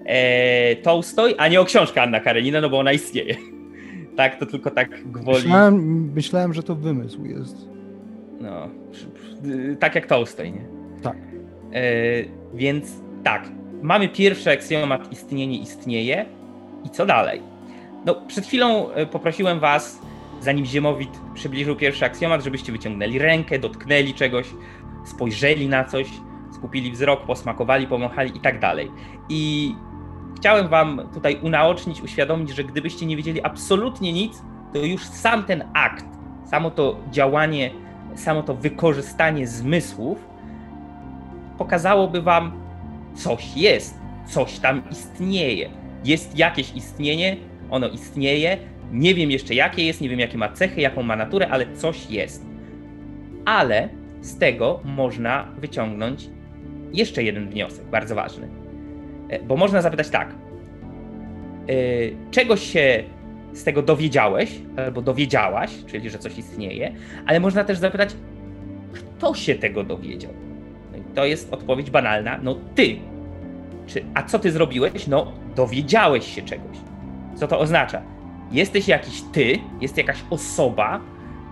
e, 0.04 0.76
Tolstoj, 0.76 1.34
a 1.38 1.48
nie 1.48 1.60
o 1.60 1.64
książkę 1.64 2.02
Anna 2.02 2.20
Karenina, 2.20 2.60
no 2.60 2.70
bo 2.70 2.78
ona 2.78 2.92
istnieje. 2.92 3.36
tak, 4.16 4.38
to 4.38 4.46
tylko 4.46 4.70
tak 4.70 5.10
gwoli. 5.10 5.38
Myślałem, 5.38 6.12
myślałem, 6.14 6.54
że 6.54 6.62
to 6.62 6.74
wymysł 6.74 7.24
jest. 7.24 7.56
No, 8.40 8.70
tak 9.80 9.94
jak 9.94 10.06
Tolstoj, 10.06 10.52
nie? 10.52 10.64
Tak. 11.02 11.16
E, 11.72 11.82
więc 12.54 12.92
tak, 13.24 13.48
mamy 13.82 14.08
pierwszy 14.08 14.50
aksjomat 14.50 15.12
istnienie 15.12 15.58
istnieje 15.58 16.26
i 16.86 16.90
co 16.90 17.06
dalej? 17.06 17.42
No, 18.04 18.14
przed 18.14 18.46
chwilą 18.46 18.90
e, 18.90 19.06
poprosiłem 19.06 19.60
was, 19.60 20.00
zanim 20.40 20.64
Ziemowit 20.64 21.20
przybliżył 21.34 21.76
pierwszy 21.76 22.04
aksjomat, 22.04 22.44
żebyście 22.44 22.72
wyciągnęli 22.72 23.18
rękę, 23.18 23.58
dotknęli 23.58 24.14
czegoś, 24.14 24.46
spojrzeli 25.04 25.68
na 25.68 25.84
coś, 25.84 26.08
skupili 26.52 26.92
wzrok, 26.92 27.26
posmakowali, 27.26 27.86
pomachali 27.86 28.36
i 28.36 28.40
tak 28.40 28.60
dalej. 28.60 28.90
I 29.28 29.74
chciałem 30.36 30.68
wam 30.68 31.08
tutaj 31.14 31.40
unaocznić, 31.42 32.02
uświadomić, 32.02 32.50
że 32.50 32.64
gdybyście 32.64 33.06
nie 33.06 33.16
wiedzieli 33.16 33.42
absolutnie 33.42 34.12
nic, 34.12 34.42
to 34.72 34.78
już 34.78 35.04
sam 35.04 35.44
ten 35.44 35.64
akt, 35.74 36.04
samo 36.50 36.70
to 36.70 36.96
działanie, 37.10 37.70
samo 38.14 38.42
to 38.42 38.54
wykorzystanie 38.54 39.46
zmysłów 39.46 40.18
pokazałoby 41.58 42.22
wam, 42.22 42.52
coś 43.14 43.56
jest, 43.56 43.98
coś 44.26 44.58
tam 44.58 44.82
istnieje. 44.90 45.85
Jest 46.06 46.38
jakieś 46.38 46.74
istnienie, 46.74 47.36
ono 47.70 47.88
istnieje. 47.88 48.58
Nie 48.92 49.14
wiem 49.14 49.30
jeszcze 49.30 49.54
jakie 49.54 49.86
jest, 49.86 50.00
nie 50.00 50.08
wiem 50.08 50.20
jakie 50.20 50.38
ma 50.38 50.48
cechy, 50.48 50.80
jaką 50.80 51.02
ma 51.02 51.16
naturę, 51.16 51.48
ale 51.48 51.76
coś 51.76 52.10
jest. 52.10 52.46
Ale 53.44 53.88
z 54.20 54.38
tego 54.38 54.80
można 54.84 55.52
wyciągnąć 55.58 56.28
jeszcze 56.92 57.22
jeden 57.22 57.48
wniosek, 57.48 57.84
bardzo 57.84 58.14
ważny. 58.14 58.48
E, 59.28 59.42
bo 59.42 59.56
można 59.56 59.82
zapytać 59.82 60.10
tak, 60.10 60.28
e, 60.28 60.34
czego 62.30 62.56
się 62.56 63.04
z 63.52 63.64
tego 63.64 63.82
dowiedziałeś, 63.82 64.60
albo 64.76 65.02
dowiedziałaś, 65.02 65.70
czyli 65.86 66.10
że 66.10 66.18
coś 66.18 66.38
istnieje, 66.38 66.92
ale 67.26 67.40
można 67.40 67.64
też 67.64 67.78
zapytać, 67.78 68.16
kto 68.92 69.34
się 69.34 69.54
tego 69.54 69.84
dowiedział. 69.84 70.32
No 70.92 70.98
to 71.14 71.26
jest 71.26 71.52
odpowiedź 71.52 71.90
banalna, 71.90 72.38
no 72.42 72.54
ty. 72.74 72.96
Czy, 73.86 74.04
a 74.14 74.22
co 74.22 74.38
ty 74.38 74.52
zrobiłeś? 74.52 75.06
No, 75.06 75.32
dowiedziałeś 75.56 76.34
się 76.34 76.42
czegoś. 76.42 76.76
Co 77.34 77.48
to 77.48 77.58
oznacza? 77.58 78.02
Jesteś 78.50 78.88
jakiś 78.88 79.22
ty, 79.32 79.58
jest 79.80 79.96
jakaś 79.96 80.18
osoba, 80.30 81.00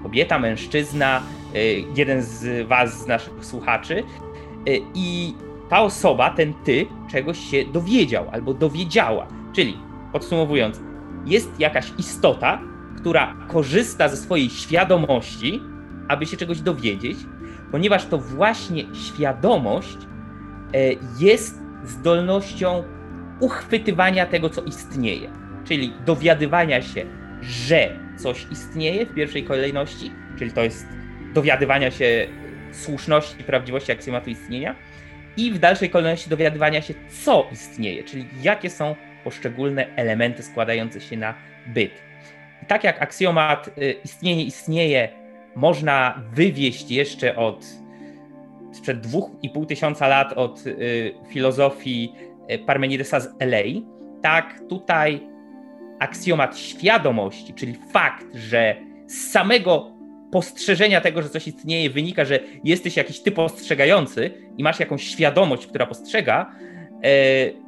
kobieta, 0.03 0.39
mężczyzna, 0.39 1.23
e, 1.55 1.59
jeden 1.97 2.23
z 2.23 2.69
was, 2.69 3.01
z 3.03 3.07
naszych 3.07 3.45
słuchaczy, 3.45 4.03
i 4.95 5.35
ta 5.69 5.81
osoba, 5.81 6.31
ten 6.31 6.55
ty, 6.65 6.87
czegoś 7.11 7.39
się 7.39 7.65
dowiedział 7.65 8.25
albo 8.33 8.55
dowiedziała. 8.55 9.27
Czyli, 9.53 9.79
podsumowując, 10.13 10.81
jest 11.27 11.61
jakaś 11.61 11.93
istota, 11.99 12.61
która 12.97 13.37
korzysta 13.49 14.09
ze 14.09 14.17
swojej 14.17 14.51
świadomości, 14.51 15.61
aby 16.09 16.27
się 16.27 16.37
czegoś 16.37 16.61
dowiedzieć, 16.61 17.17
ponieważ 17.71 18.07
to 18.07 18.19
właśnie 18.19 18.85
świadomość 18.95 19.99
e, 19.99 20.79
jest 21.21 21.61
zdolnością 21.85 22.85
uchwytywania 23.45 24.27
tego, 24.27 24.51
co 24.51 24.63
istnieje, 24.63 25.31
czyli 25.65 25.93
dowiadywania 26.07 26.83
się, 26.83 27.05
że 27.43 27.99
coś 28.17 28.47
istnieje 28.53 29.07
w 29.07 29.15
pierwszej 29.15 29.45
kolejności, 29.45 30.13
czyli 30.39 30.53
to 30.53 30.65
jest 30.65 30.87
dowiadywania 31.35 31.91
się 31.91 32.27
słuszności 32.73 33.41
i 33.41 33.45
prawdziwości 33.45 33.93
aksjomatu 33.93 34.31
istnienia, 34.31 34.75
i 35.37 35.53
w 35.53 35.59
dalszej 35.59 35.91
kolejności 35.91 36.31
dowiadywania 36.31 36.83
się, 36.83 36.95
co 37.25 37.49
istnieje, 37.53 38.05
czyli 38.05 38.27
jakie 38.43 38.71
są 38.71 38.97
poszczególne 39.25 39.97
elementy 39.97 40.43
składające 40.43 41.01
się 41.01 41.17
na 41.17 41.35
byt. 41.67 42.03
I 42.63 42.67
tak 42.67 42.85
jak 42.85 43.03
aksjomat 43.03 43.79
y, 43.79 43.95
istnienie 44.05 44.45
istnieje 44.45 45.09
można 45.57 46.23
wywieść 46.33 46.91
jeszcze 46.91 47.37
od 47.37 47.67
sprzed 48.73 49.01
dwóch 49.01 49.31
i 49.43 49.51
pół 49.51 49.67
tysiąca 49.67 50.09
lat 50.09 50.33
od 50.33 50.67
y, 50.67 51.15
filozofii 51.29 52.13
Parmenidesa 52.67 53.21
z 53.21 53.35
Elei, 53.39 53.87
tak 54.23 54.61
tutaj 54.69 55.21
aksjomat 56.01 56.59
świadomości, 56.59 57.55
czyli 57.55 57.75
fakt, 57.93 58.27
że 58.35 58.77
z 59.07 59.31
samego 59.31 59.91
postrzeżenia 60.33 61.01
tego, 61.01 61.23
że 61.23 61.29
coś 61.29 61.49
istnieje, 61.49 61.91
wynika, 61.91 62.25
że 62.25 62.41
jesteś 62.65 62.97
jakiś 62.97 63.21
typ 63.21 63.35
postrzegający 63.35 64.31
i 64.57 64.63
masz 64.63 64.81
jakąś 64.81 65.05
świadomość, 65.05 65.67
która 65.67 65.87
postrzega, 65.87 66.51
e, 67.05 67.65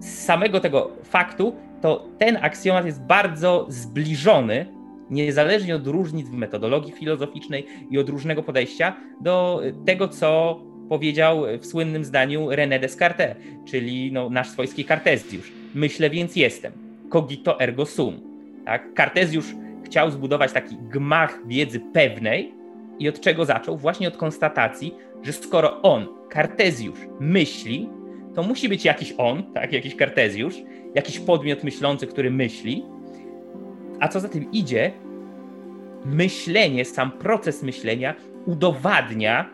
z 0.00 0.24
samego 0.24 0.60
tego 0.60 0.90
faktu, 1.04 1.56
to 1.80 2.08
ten 2.18 2.38
aksjomat 2.42 2.86
jest 2.86 3.02
bardzo 3.02 3.66
zbliżony, 3.68 4.66
niezależnie 5.10 5.76
od 5.76 5.86
różnic 5.86 6.28
w 6.28 6.32
metodologii 6.32 6.92
filozoficznej 6.92 7.66
i 7.90 7.98
od 7.98 8.08
różnego 8.08 8.42
podejścia, 8.42 8.96
do 9.20 9.62
tego, 9.86 10.08
co 10.08 10.60
powiedział 10.88 11.42
w 11.60 11.66
słynnym 11.66 12.04
zdaniu 12.04 12.48
René 12.48 12.80
Descartes, 12.80 13.36
czyli 13.64 14.12
no, 14.12 14.30
nasz 14.30 14.48
swojski 14.48 14.84
Kartezjusz. 14.84 15.52
Myślę, 15.74 16.10
więc 16.10 16.36
jestem. 16.36 16.72
Cogito 17.10 17.60
ergo 17.60 17.86
sum. 17.86 18.20
Tak? 18.64 18.94
Kartezjusz 18.94 19.54
chciał 19.84 20.10
zbudować 20.10 20.52
taki 20.52 20.76
gmach 20.76 21.46
wiedzy 21.46 21.80
pewnej 21.80 22.54
i 22.98 23.08
od 23.08 23.20
czego 23.20 23.44
zaczął? 23.44 23.76
Właśnie 23.76 24.08
od 24.08 24.16
konstatacji, 24.16 24.94
że 25.22 25.32
skoro 25.32 25.82
on, 25.82 26.06
Kartezjusz, 26.28 26.98
myśli, 27.20 27.88
to 28.34 28.42
musi 28.42 28.68
być 28.68 28.84
jakiś 28.84 29.14
on, 29.18 29.42
tak, 29.54 29.72
jakiś 29.72 29.96
Kartezjusz, 29.96 30.54
jakiś 30.94 31.18
podmiot 31.18 31.64
myślący, 31.64 32.06
który 32.06 32.30
myśli. 32.30 32.84
A 34.00 34.08
co 34.08 34.20
za 34.20 34.28
tym 34.28 34.52
idzie, 34.52 34.92
myślenie, 36.04 36.84
sam 36.84 37.12
proces 37.12 37.62
myślenia 37.62 38.14
udowadnia, 38.46 39.50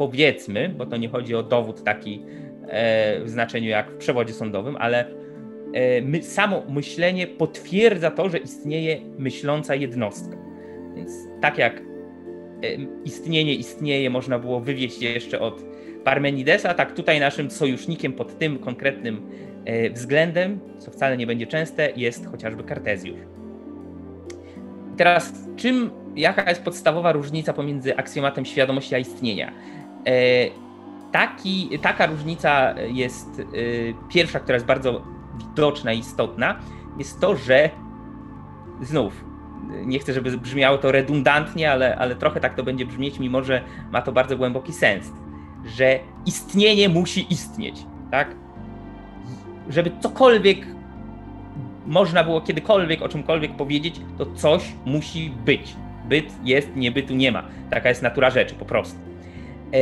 powiedzmy, 0.00 0.68
bo 0.68 0.86
to 0.86 0.96
nie 0.96 1.08
chodzi 1.08 1.34
o 1.34 1.42
dowód 1.42 1.84
taki 1.84 2.22
e, 2.68 3.20
w 3.24 3.30
znaczeniu 3.30 3.68
jak 3.68 3.90
w 3.90 3.96
przewodzie 3.96 4.32
sądowym, 4.32 4.76
ale 4.76 5.20
E, 5.72 6.02
my, 6.02 6.22
samo 6.22 6.62
myślenie 6.68 7.26
potwierdza 7.26 8.10
to, 8.10 8.28
że 8.28 8.38
istnieje 8.38 9.00
myśląca 9.18 9.74
jednostka. 9.74 10.36
Więc 10.96 11.12
tak 11.40 11.58
jak 11.58 11.76
e, 11.76 11.82
istnienie 13.04 13.54
istnieje, 13.54 14.10
można 14.10 14.38
było 14.38 14.60
wywieźć 14.60 15.02
jeszcze 15.02 15.40
od 15.40 15.64
Parmenidesa, 16.04 16.74
tak 16.74 16.94
tutaj 16.94 17.20
naszym 17.20 17.50
sojusznikiem 17.50 18.12
pod 18.12 18.38
tym 18.38 18.58
konkretnym 18.58 19.30
względem, 19.92 20.60
co 20.78 20.90
wcale 20.90 21.16
nie 21.16 21.26
będzie 21.26 21.46
częste, 21.46 21.92
jest 21.96 22.26
chociażby 22.26 22.64
Kartezjusz. 22.64 23.20
Teraz, 24.96 25.32
czym 25.56 25.90
jaka 26.16 26.50
jest 26.50 26.62
podstawowa 26.62 27.12
różnica 27.12 27.52
pomiędzy 27.52 27.96
aksjomatem 27.96 28.44
świadomości 28.44 28.94
a 28.94 28.98
istnienia? 28.98 29.52
E, 30.06 30.12
taki, 31.12 31.78
taka 31.82 32.06
różnica 32.06 32.74
jest 32.80 33.40
e, 33.40 33.44
pierwsza, 34.08 34.40
która 34.40 34.54
jest 34.56 34.66
bardzo 34.66 35.02
widoczna 35.38 35.92
i 35.92 35.98
istotna, 35.98 36.56
jest 36.98 37.20
to, 37.20 37.36
że 37.36 37.70
znów 38.80 39.24
nie 39.86 39.98
chcę, 39.98 40.12
żeby 40.12 40.38
brzmiało 40.38 40.78
to 40.78 40.92
redundantnie, 40.92 41.72
ale, 41.72 41.96
ale 41.96 42.16
trochę 42.16 42.40
tak 42.40 42.54
to 42.54 42.62
będzie 42.62 42.86
brzmieć, 42.86 43.18
mimo 43.18 43.42
że 43.42 43.62
ma 43.92 44.02
to 44.02 44.12
bardzo 44.12 44.36
głęboki 44.36 44.72
sens, 44.72 45.12
że 45.64 45.98
istnienie 46.26 46.88
musi 46.88 47.32
istnieć, 47.32 47.76
tak? 48.10 48.34
Żeby 49.68 49.90
cokolwiek 50.00 50.66
można 51.86 52.24
było 52.24 52.40
kiedykolwiek 52.40 53.02
o 53.02 53.08
czymkolwiek 53.08 53.56
powiedzieć, 53.56 54.00
to 54.18 54.26
coś 54.26 54.72
musi 54.84 55.30
być. 55.44 55.76
Byt 56.08 56.32
jest, 56.44 56.76
nie 56.76 56.92
bytu 56.92 57.14
nie 57.14 57.32
ma. 57.32 57.44
Taka 57.70 57.88
jest 57.88 58.02
natura 58.02 58.30
rzeczy, 58.30 58.54
po 58.54 58.64
prostu. 58.64 59.09
E, 59.72 59.78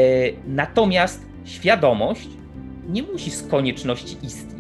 natomiast 0.47 1.26
świadomość 1.45 2.28
nie 2.88 3.02
musi 3.02 3.30
z 3.30 3.42
konieczności 3.42 4.16
istnieć. 4.23 4.59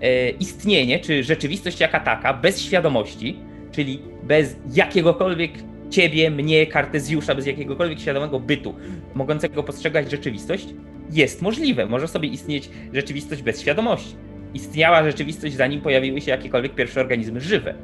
E, 0.00 0.30
istnienie, 0.30 0.98
czy 0.98 1.24
rzeczywistość 1.24 1.80
jaka 1.80 2.00
taka, 2.00 2.34
bez 2.34 2.60
świadomości, 2.62 3.38
czyli 3.72 4.02
bez 4.22 4.56
jakiegokolwiek 4.72 5.52
ciebie, 5.90 6.30
mnie, 6.30 6.66
Kartezjusza, 6.66 7.34
bez 7.34 7.46
jakiegokolwiek 7.46 8.00
świadomego 8.00 8.40
bytu, 8.40 8.74
mogącego 9.14 9.62
postrzegać 9.62 10.10
rzeczywistość, 10.10 10.66
jest 11.12 11.42
możliwe. 11.42 11.86
Może 11.86 12.08
sobie 12.08 12.28
istnieć 12.28 12.70
rzeczywistość 12.92 13.42
bez 13.42 13.60
świadomości. 13.60 14.14
Istniała 14.54 15.04
rzeczywistość, 15.04 15.54
zanim 15.54 15.80
pojawiły 15.80 16.20
się 16.20 16.30
jakiekolwiek 16.30 16.74
pierwsze 16.74 17.00
organizmy 17.00 17.40
żywe. 17.40 17.74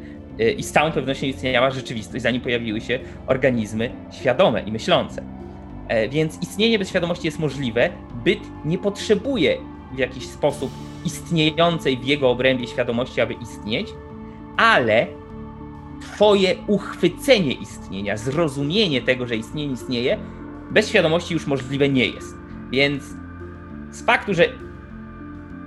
Y, 0.40 0.52
I 0.52 0.62
z 0.62 0.73
całą 0.73 0.92
pewnością 0.92 1.26
istniała 1.26 1.70
rzeczywistość, 1.70 2.23
zanim 2.23 2.40
pojawiły 2.40 2.80
się 2.80 2.99
organizmy 3.26 3.90
świadome 4.12 4.62
i 4.62 4.73
myślące. 4.73 5.23
E, 5.88 6.08
więc 6.08 6.42
istnienie 6.42 6.78
bez 6.78 6.88
świadomości 6.88 7.26
jest 7.26 7.38
możliwe. 7.38 7.90
Byt 8.24 8.40
nie 8.64 8.78
potrzebuje 8.78 9.58
w 9.94 9.98
jakiś 9.98 10.26
sposób 10.26 10.70
istniejącej 11.04 11.98
w 11.98 12.04
jego 12.04 12.30
obrębie 12.30 12.66
świadomości, 12.66 13.20
aby 13.20 13.34
istnieć, 13.34 13.88
ale 14.56 15.06
Twoje 16.00 16.54
uchwycenie 16.66 17.52
istnienia, 17.52 18.16
zrozumienie 18.16 19.02
tego, 19.02 19.26
że 19.26 19.36
istnienie 19.36 19.72
istnieje, 19.72 20.18
bez 20.70 20.88
świadomości 20.88 21.34
już 21.34 21.46
możliwe 21.46 21.88
nie 21.88 22.06
jest. 22.06 22.36
Więc 22.70 23.04
z 23.90 24.04
faktu, 24.04 24.34
że 24.34 24.48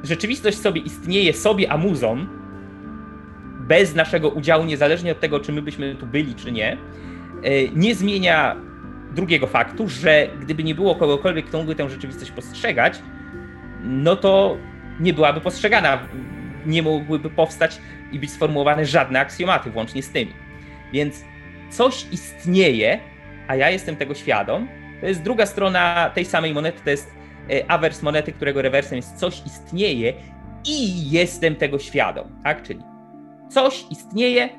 rzeczywistość 0.03 0.57
sobie 0.57 0.81
istnieje 0.81 1.33
sobie 1.33 1.71
amuzą, 1.71 2.25
bez 3.59 3.95
naszego 3.95 4.29
udziału, 4.29 4.65
niezależnie 4.65 5.11
od 5.11 5.19
tego, 5.19 5.39
czy 5.39 5.51
my 5.51 5.61
byśmy 5.61 5.95
tu 5.95 6.05
byli, 6.05 6.35
czy 6.35 6.51
nie, 6.51 6.77
e, 7.43 7.69
nie 7.69 7.95
zmienia 7.95 8.55
drugiego 9.11 9.47
faktu, 9.47 9.89
że 9.89 10.27
gdyby 10.39 10.63
nie 10.63 10.75
było 10.75 10.95
kogokolwiek, 10.95 11.45
kto 11.45 11.57
mógłby 11.57 11.75
tę 11.75 11.89
rzeczywistość 11.89 12.31
postrzegać, 12.31 12.99
no 13.83 14.15
to 14.15 14.57
nie 14.99 15.13
byłaby 15.13 15.41
postrzegana. 15.41 15.99
Nie 16.65 16.83
mogłyby 16.83 17.29
powstać 17.29 17.81
i 18.11 18.19
być 18.19 18.31
sformułowane 18.31 18.85
żadne 18.85 19.19
aksjomaty, 19.19 19.71
włącznie 19.71 20.03
z 20.03 20.09
tymi. 20.09 20.33
Więc 20.93 21.23
coś 21.69 22.05
istnieje, 22.11 22.99
a 23.47 23.55
ja 23.55 23.69
jestem 23.69 23.95
tego 23.95 24.15
świadom. 24.15 24.67
To 25.01 25.07
jest 25.07 25.23
druga 25.23 25.45
strona 25.45 26.11
tej 26.15 26.25
samej 26.25 26.53
monety, 26.53 26.81
to 26.83 26.89
jest 26.89 27.11
e, 27.49 27.71
awers 27.71 28.01
monety, 28.01 28.31
którego 28.31 28.61
rewersem 28.61 28.95
jest 28.95 29.15
coś 29.15 29.41
istnieje 29.45 30.13
i 30.65 31.11
jestem 31.11 31.55
tego 31.55 31.79
świadom, 31.79 32.27
tak? 32.43 32.63
Czyli 32.63 32.79
coś 33.49 33.85
istnieje, 33.91 34.49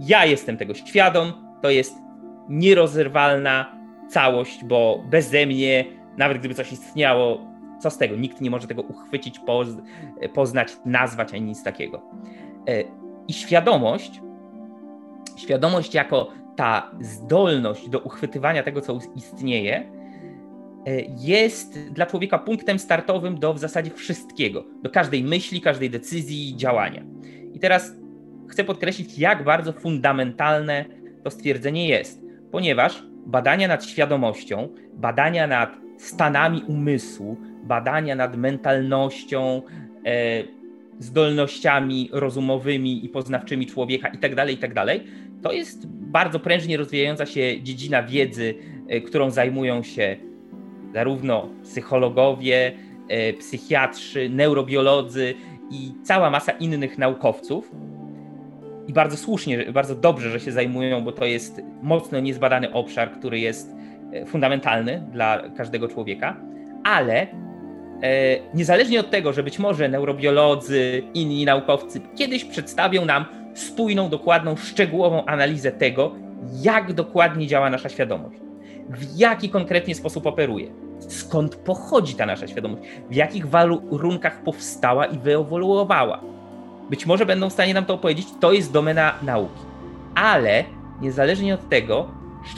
ja 0.00 0.24
jestem 0.24 0.56
tego 0.56 0.74
świadom, 0.74 1.32
to 1.62 1.70
jest 1.70 1.96
nierozerwalna 2.48 3.75
całość, 4.08 4.64
bo 4.64 5.04
beze 5.10 5.46
mnie, 5.46 5.84
nawet 6.16 6.38
gdyby 6.38 6.54
coś 6.54 6.72
istniało, 6.72 7.40
co 7.80 7.90
z 7.90 7.98
tego? 7.98 8.16
Nikt 8.16 8.40
nie 8.40 8.50
może 8.50 8.66
tego 8.66 8.82
uchwycić, 8.82 9.40
poznać, 10.34 10.76
nazwać, 10.84 11.34
ani 11.34 11.44
nic 11.44 11.62
takiego. 11.62 12.02
E, 12.68 12.84
I 13.28 13.32
świadomość, 13.32 14.20
świadomość 15.36 15.94
jako 15.94 16.28
ta 16.56 16.90
zdolność 17.00 17.88
do 17.88 18.00
uchwytywania 18.00 18.62
tego, 18.62 18.80
co 18.80 18.98
istnieje, 19.16 19.76
e, 19.76 21.00
jest 21.18 21.78
dla 21.90 22.06
człowieka 22.06 22.38
punktem 22.38 22.78
startowym 22.78 23.38
do 23.38 23.54
w 23.54 23.58
zasadzie 23.58 23.90
wszystkiego, 23.90 24.64
do 24.82 24.90
każdej 24.90 25.24
myśli, 25.24 25.60
każdej 25.60 25.90
decyzji 25.90 26.50
i 26.50 26.56
działania. 26.56 27.02
I 27.54 27.58
teraz 27.58 27.92
chcę 28.48 28.64
podkreślić, 28.64 29.18
jak 29.18 29.44
bardzo 29.44 29.72
fundamentalne 29.72 30.84
to 31.24 31.30
stwierdzenie 31.30 31.88
jest, 31.88 32.22
ponieważ 32.52 33.02
badania 33.26 33.68
nad 33.68 33.84
świadomością, 33.84 34.68
badania 34.94 35.46
nad 35.46 35.76
stanami 35.98 36.62
umysłu, 36.66 37.36
badania 37.64 38.16
nad 38.16 38.36
mentalnością, 38.36 39.62
e, 40.06 40.42
zdolnościami 40.98 42.08
rozumowymi 42.12 43.04
i 43.04 43.08
poznawczymi 43.08 43.66
człowieka 43.66 44.08
itd., 44.08 44.36
tak 44.36 44.50
itd., 44.50 44.74
tak 44.74 45.00
to 45.42 45.52
jest 45.52 45.86
bardzo 45.86 46.40
prężnie 46.40 46.76
rozwijająca 46.76 47.26
się 47.26 47.62
dziedzina 47.62 48.02
wiedzy, 48.02 48.54
e, 48.88 49.00
którą 49.00 49.30
zajmują 49.30 49.82
się 49.82 50.16
zarówno 50.94 51.48
psychologowie, 51.62 52.72
e, 53.08 53.32
psychiatrzy, 53.32 54.28
neurobiolodzy 54.28 55.34
i 55.70 55.92
cała 56.02 56.30
masa 56.30 56.52
innych 56.52 56.98
naukowców. 56.98 57.70
I 58.88 58.92
bardzo 58.92 59.16
słusznie, 59.16 59.72
bardzo 59.72 59.94
dobrze, 59.94 60.30
że 60.30 60.40
się 60.40 60.52
zajmują, 60.52 61.04
bo 61.04 61.12
to 61.12 61.24
jest 61.24 61.60
mocno 61.82 62.20
niezbadany 62.20 62.72
obszar, 62.72 63.12
który 63.12 63.38
jest 63.38 63.74
fundamentalny 64.26 65.06
dla 65.12 65.42
każdego 65.56 65.88
człowieka, 65.88 66.36
ale 66.84 67.26
E, 68.02 68.38
niezależnie 68.54 69.00
od 69.00 69.10
tego, 69.10 69.32
że 69.32 69.42
być 69.42 69.58
może 69.58 69.88
neurobiolodzy, 69.88 71.02
inni 71.14 71.44
naukowcy 71.44 72.00
kiedyś 72.16 72.44
przedstawią 72.44 73.04
nam 73.04 73.24
spójną, 73.54 74.08
dokładną, 74.08 74.56
szczegółową 74.56 75.24
analizę 75.24 75.72
tego, 75.72 76.12
jak 76.62 76.92
dokładnie 76.92 77.46
działa 77.46 77.70
nasza 77.70 77.88
świadomość, 77.88 78.40
w 78.88 79.18
jaki 79.18 79.48
konkretnie 79.48 79.94
sposób 79.94 80.26
operuje, 80.26 80.72
skąd 80.98 81.56
pochodzi 81.56 82.14
ta 82.14 82.26
nasza 82.26 82.46
świadomość, 82.46 82.82
w 83.10 83.14
jakich 83.14 83.46
warunkach 83.46 84.42
powstała 84.42 85.06
i 85.06 85.18
wyewoluowała. 85.18 86.20
Być 86.90 87.06
może 87.06 87.26
będą 87.26 87.50
w 87.50 87.52
stanie 87.52 87.74
nam 87.74 87.84
to 87.84 87.94
opowiedzieć, 87.94 88.26
to 88.40 88.52
jest 88.52 88.72
domena 88.72 89.14
nauki. 89.22 89.62
Ale 90.14 90.64
niezależnie 91.00 91.54
od 91.54 91.68
tego, 91.68 92.08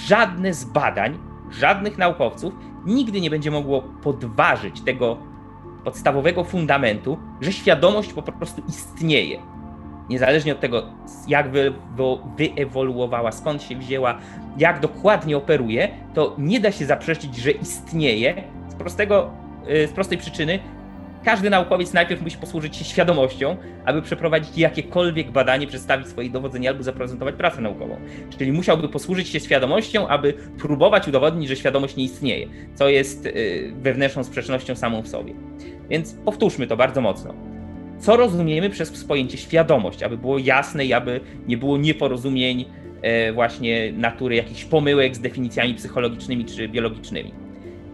żadne 0.06 0.54
z 0.54 0.64
badań, 0.64 1.18
żadnych 1.50 1.98
naukowców 1.98 2.54
nigdy 2.86 3.20
nie 3.20 3.30
będzie 3.30 3.50
mogło 3.50 3.82
podważyć 3.82 4.80
tego 4.80 5.16
podstawowego 5.84 6.44
fundamentu, 6.44 7.18
że 7.40 7.52
świadomość 7.52 8.12
po 8.12 8.22
prostu 8.22 8.62
istnieje. 8.68 9.38
Niezależnie 10.08 10.52
od 10.52 10.60
tego, 10.60 10.82
jak 11.28 11.50
wy, 11.50 11.72
wyewoluowała, 12.36 13.32
skąd 13.32 13.62
się 13.62 13.76
wzięła, 13.76 14.18
jak 14.58 14.80
dokładnie 14.80 15.36
operuje, 15.36 15.88
to 16.14 16.34
nie 16.38 16.60
da 16.60 16.72
się 16.72 16.86
zaprzeczyć, 16.86 17.36
że 17.36 17.50
istnieje 17.50 18.44
z, 18.68 18.74
prostego, 18.74 19.30
y, 19.70 19.86
z 19.86 19.92
prostej 19.92 20.18
przyczyny, 20.18 20.58
każdy 21.28 21.50
naukowiec 21.50 21.92
najpierw 21.92 22.22
musi 22.22 22.38
posłużyć 22.38 22.76
się 22.76 22.84
świadomością, 22.84 23.56
aby 23.84 24.02
przeprowadzić 24.02 24.58
jakiekolwiek 24.58 25.30
badanie, 25.30 25.66
przedstawić 25.66 26.08
swoje 26.08 26.30
dowodzenie 26.30 26.68
albo 26.68 26.82
zaprezentować 26.82 27.34
pracę 27.34 27.60
naukową. 27.60 27.96
Czyli 28.38 28.52
musiałby 28.52 28.88
posłużyć 28.88 29.28
się 29.28 29.40
świadomością, 29.40 30.08
aby 30.08 30.34
próbować 30.58 31.08
udowodnić, 31.08 31.48
że 31.48 31.56
świadomość 31.56 31.96
nie 31.96 32.04
istnieje, 32.04 32.46
co 32.74 32.88
jest 32.88 33.26
y, 33.26 33.72
wewnętrzną 33.76 34.24
sprzecznością 34.24 34.76
samą 34.76 35.02
w 35.02 35.08
sobie. 35.08 35.34
Więc 35.90 36.12
powtórzmy 36.24 36.66
to 36.66 36.76
bardzo 36.76 37.00
mocno. 37.00 37.34
Co 37.98 38.16
rozumiemy 38.16 38.70
przez 38.70 39.04
pojęcie 39.04 39.38
świadomość, 39.38 40.02
aby 40.02 40.16
było 40.16 40.38
jasne 40.38 40.84
i 40.84 40.92
aby 40.92 41.20
nie 41.46 41.56
było 41.56 41.78
nieporozumień 41.78 42.64
e, 43.02 43.32
właśnie 43.32 43.92
natury 43.92 44.36
jakichś 44.36 44.64
pomyłek 44.64 45.16
z 45.16 45.20
definicjami 45.20 45.74
psychologicznymi 45.74 46.44
czy 46.44 46.68
biologicznymi. 46.68 47.34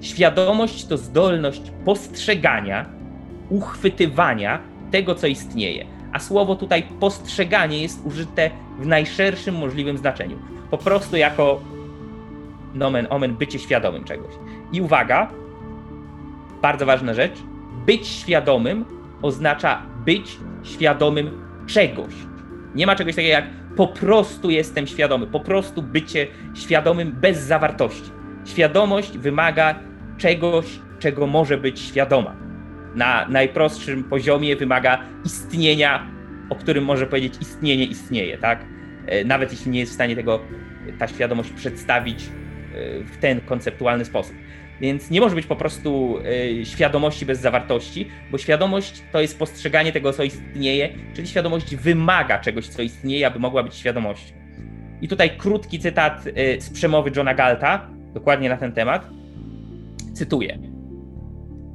Świadomość 0.01 0.87
to 0.87 0.97
zdolność 0.97 1.63
postrzegania, 1.85 3.04
uchwytywania 3.49 4.59
tego, 4.91 5.15
co 5.15 5.27
istnieje. 5.27 5.87
A 6.13 6.19
słowo 6.19 6.57
tutaj 6.57 6.83
postrzeganie 7.01 7.83
jest 7.83 8.07
użyte 8.07 8.51
w 8.79 8.87
najszerszym 8.87 9.55
możliwym 9.55 9.99
znaczeniu. 9.99 10.39
Po 10.71 10.79
prostu 10.79 11.17
jako 11.17 11.61
nomen 12.75 13.07
omen 13.11 13.35
bycie 13.35 13.59
świadomym 13.59 14.05
czegoś. 14.05 14.35
I 14.73 14.81
uwaga, 14.81 15.31
bardzo 16.63 16.87
ważna 16.87 17.15
rzecz, 17.15 17.33
być 17.87 18.07
świadomym 18.07 18.85
oznacza 19.23 19.83
być 20.05 20.39
świadomym 20.63 21.31
czegoś. 21.67 22.15
Nie 22.75 22.87
ma 22.87 22.97
czegoś 22.97 23.15
takiego 23.15 23.33
jak 23.33 23.45
po 23.77 23.89
prostu 23.89 24.51
jestem 24.51 24.87
świadomy, 24.87 25.27
po 25.27 25.41
prostu 25.41 25.83
bycie 25.83 26.27
świadomym 26.55 27.13
bez 27.13 27.39
zawartości. 27.39 28.11
Świadomość 28.45 29.19
wymaga 29.19 29.75
czegoś, 30.19 30.67
czego 30.99 31.27
może 31.27 31.59
być 31.59 31.81
świadoma. 31.81 32.44
Na 32.95 33.29
najprostszym 33.29 34.05
poziomie 34.05 34.57
wymaga 34.57 34.99
istnienia, 35.25 36.11
o 36.51 36.55
którym 36.55 36.85
może 36.85 37.07
powiedzieć 37.07 37.35
istnienie 37.41 37.85
istnieje, 37.85 38.39
tak? 38.39 38.65
e, 39.07 39.25
nawet 39.25 39.53
jeśli 39.53 39.71
nie 39.71 39.81
jest 39.81 39.93
w 39.93 39.95
stanie 39.95 40.17
tego 40.17 40.41
ta 40.99 41.09
świadomość 41.09 41.51
przedstawić 41.51 42.25
e, 42.25 42.29
w 43.05 43.17
ten 43.17 43.41
konceptualny 43.41 44.05
sposób. 44.05 44.35
Więc 44.81 45.11
nie 45.11 45.21
może 45.21 45.35
być 45.35 45.47
po 45.47 45.57
prostu 45.57 46.19
świadomości 46.65 47.27
bez 47.27 47.41
zawartości, 47.41 48.09
bo 48.31 48.39
świadomość 48.39 49.03
to 49.13 49.21
jest 49.21 49.39
postrzeganie 49.39 49.93
tego, 49.93 50.13
co 50.13 50.25
istnieje, 50.25 50.89
czyli 51.15 51.29
świadomość 51.29 51.77
wymaga 51.77 52.39
czegoś, 52.39 52.69
co 52.69 52.83
istnieje, 52.83 53.27
aby 53.27 53.39
mogła 53.39 53.63
być 53.63 53.75
świadomością. 53.75 54.35
I 55.01 55.09
tutaj 55.09 55.37
krótki 55.37 55.79
cytat 55.79 56.25
z 56.59 56.71
przemowy 56.71 57.11
Johna 57.17 57.35
Galta, 57.35 57.91
dokładnie 58.15 58.49
na 58.49 58.57
ten 58.57 58.73
temat. 58.73 59.09
Cytuję: 60.13 60.74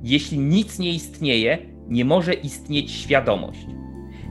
Jeśli 0.03 0.39
nic 0.39 0.79
nie 0.79 0.93
istnieje, 0.93 1.57
nie 1.87 2.05
może 2.05 2.33
istnieć 2.33 2.91
świadomość. 2.91 3.65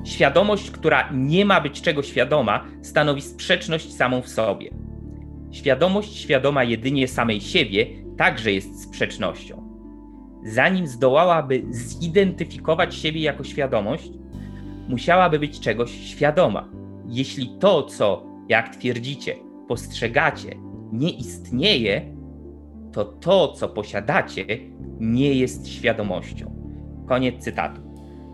Świadomość, 0.04 0.70
która 0.70 1.10
nie 1.12 1.44
ma 1.44 1.60
być 1.60 1.80
czego 1.80 2.02
świadoma, 2.02 2.64
stanowi 2.82 3.22
sprzeczność 3.22 3.94
samą 3.94 4.22
w 4.22 4.28
sobie. 4.28 4.70
Świadomość 5.50 6.16
świadoma 6.16 6.64
jedynie 6.64 7.08
samej 7.08 7.40
siebie 7.40 7.86
także 8.16 8.52
jest 8.52 8.82
sprzecznością. 8.82 9.68
Zanim 10.44 10.86
zdołałaby 10.86 11.62
zidentyfikować 11.70 12.94
siebie 12.94 13.20
jako 13.20 13.44
świadomość, 13.44 14.10
musiałaby 14.88 15.38
być 15.38 15.60
czegoś 15.60 15.90
świadoma. 15.90 16.68
Jeśli 17.08 17.58
to, 17.60 17.82
co, 17.82 18.26
jak 18.48 18.76
twierdzicie, 18.76 19.36
postrzegacie, 19.68 20.54
nie 20.92 21.10
istnieje, 21.10 22.17
to 22.92 23.04
to, 23.04 23.52
co 23.52 23.68
posiadacie, 23.68 24.44
nie 25.00 25.34
jest 25.34 25.68
świadomością. 25.68 26.54
Koniec 27.08 27.44
cytatu. 27.44 27.80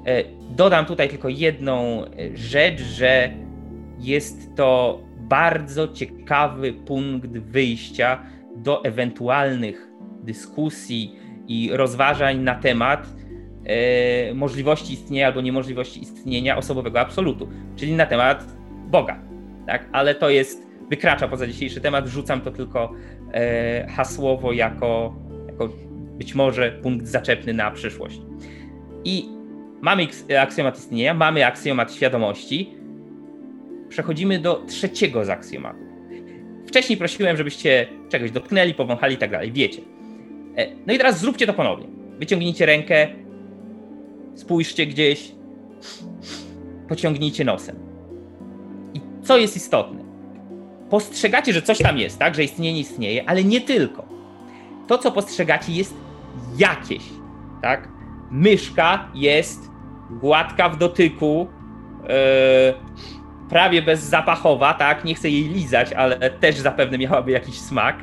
E, 0.06 0.24
dodam 0.50 0.86
tutaj 0.86 1.08
tylko 1.08 1.28
jedną 1.28 2.04
e, 2.04 2.08
rzecz, 2.34 2.80
że 2.80 3.30
jest 3.98 4.56
to 4.56 5.00
bardzo 5.20 5.88
ciekawy 5.88 6.72
punkt 6.72 7.38
wyjścia 7.38 8.22
do 8.56 8.84
ewentualnych 8.84 9.88
dyskusji 10.22 11.16
i 11.48 11.70
rozważań 11.72 12.38
na 12.38 12.54
temat 12.54 13.06
e, 13.64 14.34
możliwości 14.34 14.92
istnienia 14.92 15.26
albo 15.26 15.40
niemożliwości 15.40 16.02
istnienia 16.02 16.56
osobowego 16.56 17.00
absolutu, 17.00 17.48
czyli 17.76 17.92
na 17.92 18.06
temat 18.06 18.44
Boga. 18.90 19.18
Tak? 19.66 19.88
Ale 19.92 20.14
to 20.14 20.30
jest, 20.30 20.66
wykracza 20.90 21.28
poza 21.28 21.46
dzisiejszy 21.46 21.80
temat, 21.80 22.04
wrzucam 22.04 22.40
to 22.40 22.50
tylko 22.50 22.92
hasłowo 23.88 24.52
jako, 24.52 25.14
jako 25.46 25.68
być 26.18 26.34
może 26.34 26.72
punkt 26.72 27.06
zaczepny 27.06 27.54
na 27.54 27.70
przyszłość. 27.70 28.20
I 29.04 29.28
mamy 29.80 30.08
aksjomat 30.40 30.78
istnienia, 30.78 31.14
mamy 31.14 31.46
aksjomat 31.46 31.94
świadomości. 31.94 32.74
Przechodzimy 33.88 34.38
do 34.38 34.62
trzeciego 34.66 35.24
z 35.24 35.30
aksjomatów. 35.30 35.82
Wcześniej 36.66 36.98
prosiłem, 36.98 37.36
żebyście 37.36 37.86
czegoś 38.08 38.30
dotknęli, 38.30 38.74
powąchali 38.74 39.14
i 39.14 39.18
tak 39.18 39.30
dalej. 39.30 39.52
Wiecie. 39.52 39.82
E, 40.56 40.66
no 40.86 40.92
i 40.92 40.98
teraz 40.98 41.20
zróbcie 41.20 41.46
to 41.46 41.52
ponownie. 41.52 41.86
Wyciągnijcie 42.18 42.66
rękę, 42.66 43.08
spójrzcie 44.34 44.86
gdzieś, 44.86 45.32
pociągnijcie 46.88 47.44
nosem. 47.44 47.76
I 48.94 49.00
co 49.22 49.38
jest 49.38 49.56
istotne? 49.56 50.03
Postrzegacie, 50.94 51.52
że 51.52 51.62
coś 51.62 51.78
tam 51.78 51.98
jest, 51.98 52.18
tak? 52.18 52.34
Że 52.34 52.44
istnienie 52.44 52.80
istnieje, 52.80 53.28
ale 53.28 53.44
nie 53.44 53.60
tylko. 53.60 54.04
To, 54.86 54.98
co 54.98 55.12
postrzegacie, 55.12 55.72
jest 55.72 55.94
jakieś, 56.56 57.02
tak? 57.62 57.88
myszka 58.30 59.08
jest 59.14 59.70
gładka 60.10 60.68
w 60.68 60.78
dotyku, 60.78 61.48
yy, 62.02 62.08
prawie 63.48 63.82
bezzapachowa, 63.82 64.74
tak? 64.74 65.04
Nie 65.04 65.14
chcę 65.14 65.30
jej 65.30 65.48
lizać, 65.48 65.92
ale 65.92 66.30
też 66.30 66.56
zapewne 66.56 66.98
miałaby 66.98 67.30
jakiś 67.30 67.58
smak. 67.58 67.96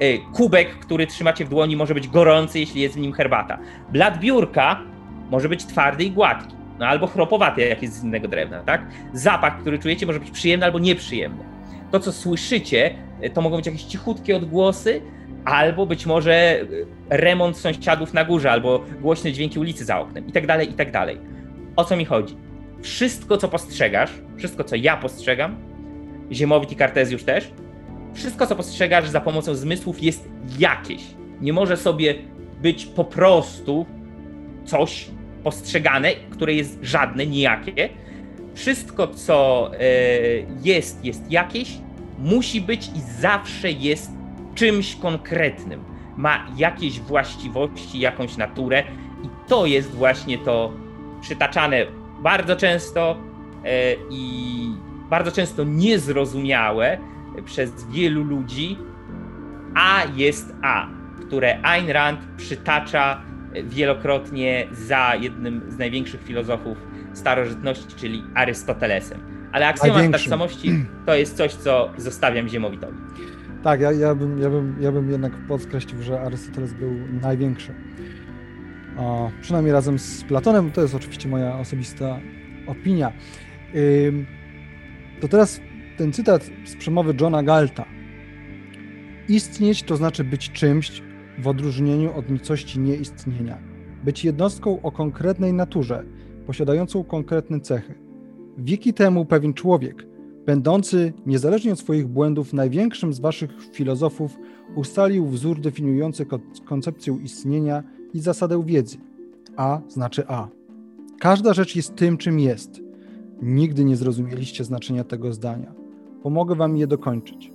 Yy, 0.00 0.18
kubek, 0.32 0.78
który 0.78 1.06
trzymacie 1.06 1.44
w 1.44 1.48
dłoni, 1.48 1.76
może 1.76 1.94
być 1.94 2.08
gorący, 2.08 2.60
jeśli 2.60 2.80
jest 2.80 2.94
w 2.94 2.98
nim 2.98 3.12
herbata. 3.12 3.58
Blat 3.88 4.18
biurka 4.18 4.80
może 5.30 5.48
być 5.48 5.64
twardy 5.64 6.04
i 6.04 6.10
gładki, 6.10 6.54
no 6.78 6.86
albo 6.86 7.06
chropowaty, 7.06 7.60
jak 7.60 7.82
jest 7.82 7.94
z 7.94 8.04
innego 8.04 8.28
drewna, 8.28 8.62
tak? 8.62 8.86
Zapach, 9.12 9.58
który 9.60 9.78
czujecie, 9.78 10.06
może 10.06 10.20
być 10.20 10.30
przyjemny 10.30 10.66
albo 10.66 10.78
nieprzyjemny. 10.78 11.52
To, 11.92 12.00
co 12.00 12.12
słyszycie, 12.12 12.94
to 13.34 13.40
mogą 13.40 13.56
być 13.56 13.66
jakieś 13.66 13.82
cichutkie 13.82 14.36
odgłosy, 14.36 15.00
albo 15.44 15.86
być 15.86 16.06
może 16.06 16.32
e, 16.32 16.66
remont 17.10 17.56
sąsiadów 17.56 18.14
na 18.14 18.24
górze, 18.24 18.50
albo 18.50 18.84
głośne 19.00 19.32
dźwięki 19.32 19.58
ulicy 19.58 19.84
za 19.84 20.00
oknem, 20.00 20.28
i 20.28 20.32
tak 20.32 20.46
dalej, 20.46 20.70
i 20.70 20.74
tak 20.74 20.90
dalej. 20.90 21.18
O 21.76 21.84
co 21.84 21.96
mi 21.96 22.04
chodzi? 22.04 22.36
Wszystko, 22.82 23.36
co 23.36 23.48
postrzegasz, 23.48 24.10
wszystko, 24.36 24.64
co 24.64 24.76
ja 24.76 24.96
postrzegam, 24.96 25.56
Ziemowit 26.32 26.72
i 26.72 26.76
Kartezjusz 26.76 27.24
też, 27.24 27.50
wszystko, 28.14 28.46
co 28.46 28.56
postrzegasz 28.56 29.08
za 29.08 29.20
pomocą 29.20 29.54
zmysłów 29.54 30.02
jest 30.02 30.28
jakieś. 30.58 31.02
Nie 31.40 31.52
może 31.52 31.76
sobie 31.76 32.14
być 32.62 32.86
po 32.86 33.04
prostu 33.04 33.86
coś 34.64 35.10
postrzegane, 35.44 36.12
które 36.30 36.54
jest 36.54 36.78
żadne, 36.82 37.26
nijakie. 37.26 37.88
Wszystko, 38.54 39.06
co 39.06 39.70
e, 39.74 39.78
jest, 40.62 41.04
jest 41.04 41.30
jakieś, 41.30 41.78
musi 42.18 42.60
być 42.60 42.86
i 42.86 43.00
zawsze 43.20 43.70
jest 43.70 44.10
czymś 44.54 44.96
konkretnym, 44.96 45.84
ma 46.16 46.46
jakieś 46.56 47.00
właściwości, 47.00 48.00
jakąś 48.00 48.36
naturę 48.36 48.84
i 49.24 49.48
to 49.48 49.66
jest 49.66 49.90
właśnie 49.94 50.38
to 50.38 50.72
przytaczane 51.20 51.86
bardzo 52.22 52.56
często 52.56 53.16
e, 53.64 53.94
i 54.10 54.66
bardzo 55.10 55.32
często 55.32 55.64
niezrozumiałe 55.64 56.98
przez 57.44 57.86
wielu 57.90 58.24
ludzi. 58.24 58.78
A 59.74 60.02
jest 60.16 60.54
A, 60.62 60.86
które 61.26 61.62
Ayn 61.62 61.90
Rand 61.90 62.20
przytacza 62.36 63.22
wielokrotnie 63.64 64.68
za 64.72 65.14
jednym 65.14 65.62
z 65.68 65.78
największych 65.78 66.22
filozofów 66.22 66.78
starożytności, 67.12 67.96
czyli 67.96 68.22
Arystotelesem. 68.34 69.20
Ale 69.52 69.68
aksjomat 69.68 70.12
tożsamości 70.12 70.84
to 71.06 71.14
jest 71.14 71.36
coś, 71.36 71.54
co 71.54 71.92
zostawiam 71.96 72.48
Ziemowitowi. 72.48 72.98
Tak, 73.62 73.80
ja, 73.80 73.92
ja, 73.92 74.14
bym, 74.14 74.38
ja, 74.38 74.50
bym, 74.50 74.76
ja 74.80 74.92
bym 74.92 75.10
jednak 75.10 75.32
podkreślił, 75.48 76.02
że 76.02 76.20
Arystoteles 76.20 76.72
był 76.72 76.92
największy. 77.22 77.74
O, 78.96 79.30
przynajmniej 79.40 79.72
razem 79.72 79.98
z 79.98 80.24
Platonem, 80.24 80.70
to 80.70 80.82
jest 80.82 80.94
oczywiście 80.94 81.28
moja 81.28 81.58
osobista 81.58 82.20
opinia. 82.66 83.12
Ym, 83.74 84.26
to 85.20 85.28
teraz 85.28 85.60
ten 85.96 86.12
cytat 86.12 86.50
z 86.64 86.76
przemowy 86.76 87.14
Johna 87.20 87.42
Galta. 87.42 87.84
Istnieć 89.28 89.82
to 89.82 89.96
znaczy 89.96 90.24
być 90.24 90.50
czymś 90.50 91.02
w 91.38 91.48
odróżnieniu 91.48 92.18
od 92.18 92.30
nicości 92.30 92.80
nieistnienia. 92.80 93.58
Być 94.04 94.24
jednostką 94.24 94.82
o 94.82 94.92
konkretnej 94.92 95.52
naturze, 95.52 96.04
posiadającą 96.46 97.04
konkretne 97.04 97.60
cechy. 97.60 97.94
Wieki 98.58 98.94
temu 98.94 99.24
pewien 99.24 99.54
człowiek, 99.54 100.06
będący, 100.46 101.12
niezależnie 101.26 101.72
od 101.72 101.78
swoich 101.78 102.08
błędów, 102.08 102.52
największym 102.52 103.12
z 103.12 103.20
waszych 103.20 103.50
filozofów, 103.72 104.38
ustalił 104.74 105.26
wzór 105.26 105.60
definiujący 105.60 106.26
koncepcję 106.64 107.18
istnienia 107.22 107.82
i 108.14 108.20
zasadę 108.20 108.62
wiedzy. 108.66 108.96
A 109.56 109.80
znaczy 109.88 110.24
A. 110.28 110.48
Każda 111.20 111.54
rzecz 111.54 111.76
jest 111.76 111.96
tym, 111.96 112.16
czym 112.16 112.40
jest. 112.40 112.80
Nigdy 113.42 113.84
nie 113.84 113.96
zrozumieliście 113.96 114.64
znaczenia 114.64 115.04
tego 115.04 115.32
zdania. 115.32 115.72
Pomogę 116.22 116.54
wam 116.54 116.76
je 116.76 116.86
dokończyć. 116.86 117.52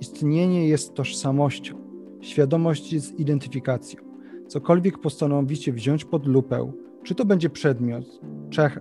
Istnienie 0.00 0.68
jest 0.68 0.94
tożsamością. 0.94 1.85
Świadomość 2.20 2.92
jest 2.92 3.20
identyfikacją. 3.20 4.00
Cokolwiek 4.46 4.98
postanowicie 4.98 5.72
wziąć 5.72 6.04
pod 6.04 6.26
lupę, 6.26 6.72
czy 7.02 7.14
to 7.14 7.24
będzie 7.24 7.50
przedmiot, 7.50 8.20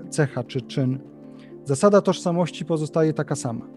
cecha 0.10 0.44
czy 0.44 0.62
czyn, 0.62 1.00
Zasada 1.66 2.02
tożsamości 2.02 2.66
pozostaje 2.66 3.14
taka 3.14 3.36
sama. 3.36 3.68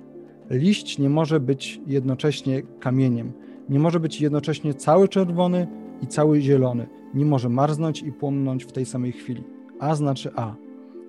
Liść 0.50 0.98
nie 0.98 1.10
może 1.10 1.40
być 1.40 1.80
jednocześnie 1.86 2.62
kamieniem, 2.62 3.32
nie 3.68 3.78
może 3.78 4.00
być 4.00 4.20
jednocześnie 4.20 4.74
cały 4.74 5.08
czerwony 5.08 5.66
i 6.02 6.06
cały 6.06 6.40
zielony, 6.40 6.86
nie 7.14 7.24
może 7.24 7.48
marznąć 7.48 8.02
i 8.02 8.12
płonąć 8.12 8.64
w 8.64 8.72
tej 8.72 8.86
samej 8.86 9.12
chwili. 9.12 9.44
A 9.80 9.94
znaczy 9.94 10.30
A. 10.36 10.54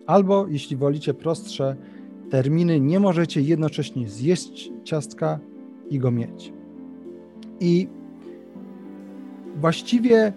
Albo, 0.05 0.47
jeśli 0.47 0.77
wolicie 0.77 1.13
prostsze 1.13 1.75
terminy, 2.29 2.79
nie 2.79 2.99
możecie 2.99 3.41
jednocześnie 3.41 4.09
zjeść 4.09 4.71
ciastka 4.83 5.39
i 5.89 5.99
go 5.99 6.11
mieć. 6.11 6.53
I 7.59 7.87
właściwie 9.59 10.33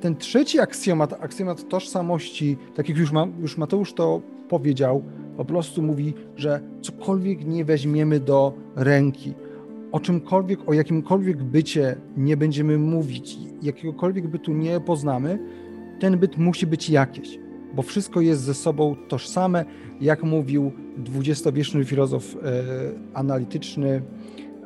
ten 0.00 0.16
trzeci 0.16 0.60
aksjomat, 0.60 1.12
aksjomat 1.12 1.68
tożsamości, 1.68 2.56
tak 2.74 2.88
jak 2.88 2.98
już, 2.98 3.12
ma, 3.12 3.26
już 3.40 3.56
Mateusz 3.56 3.92
to 3.92 4.22
powiedział, 4.48 5.02
po 5.36 5.44
prostu 5.44 5.82
mówi, 5.82 6.14
że 6.36 6.60
cokolwiek 6.80 7.44
nie 7.44 7.64
weźmiemy 7.64 8.20
do 8.20 8.54
ręki, 8.76 9.34
o 9.92 10.00
czymkolwiek, 10.00 10.68
o 10.68 10.72
jakimkolwiek 10.72 11.42
bycie 11.42 11.96
nie 12.16 12.36
będziemy 12.36 12.78
mówić, 12.78 13.38
jakiegokolwiek 13.62 14.26
bytu 14.28 14.52
nie 14.52 14.80
poznamy, 14.80 15.38
ten 16.00 16.18
byt 16.18 16.38
musi 16.38 16.66
być 16.66 16.90
jakieś. 16.90 17.38
bo 17.74 17.82
wszystko 17.82 18.20
jest 18.20 18.42
ze 18.42 18.54
sobą 18.54 18.96
tożsame, 19.08 19.64
jak 20.00 20.22
mówił 20.22 20.72
dwudziestowieczny 20.96 21.84
filozof 21.84 22.36
e, 22.36 22.38
analityczny 23.14 24.02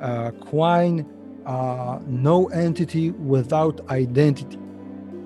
e, 0.00 0.32
Quine, 0.32 1.04
no 2.06 2.46
entity 2.50 3.14
without 3.30 3.82
identity, 4.02 4.58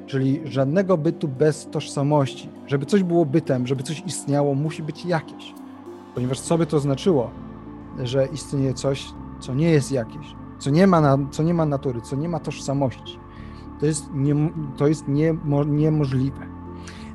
czyli 0.07 0.41
żadnego 0.45 0.97
bytu 0.97 1.29
bez 1.29 1.69
tożsamości. 1.71 2.49
Żeby 2.67 2.87
coś 2.87 3.03
było 3.03 3.27
bytem, 3.27 3.67
żeby 3.67 3.83
coś 3.83 4.03
istniało, 4.07 4.55
musi 4.55 4.83
być 4.83 5.05
jakieś, 5.05 5.55
ponieważ 6.15 6.41
co 6.41 6.59
by 6.59 6.67
to 6.67 6.81
znaczyło, 6.81 7.31
że 8.03 8.27
istnieje 8.27 8.75
coś, 8.75 9.07
co 9.41 9.55
nie 9.55 9.71
jest 9.71 9.93
jakieś, 9.93 10.35
co 10.59 10.71
nie 10.71 10.87
ma, 10.87 11.01
na, 11.01 11.19
co 11.31 11.43
nie 11.43 11.55
ma 11.55 11.67
natury, 11.67 12.01
co 12.01 12.17
nie 12.17 12.29
ma 12.29 12.41
tożsamości. 12.41 13.19
To 13.81 13.87
jest, 13.87 14.11
nie, 14.15 14.35
to 14.77 14.89
jest 14.89 15.09
niemo, 15.09 15.65
niemożliwe. 15.65 16.47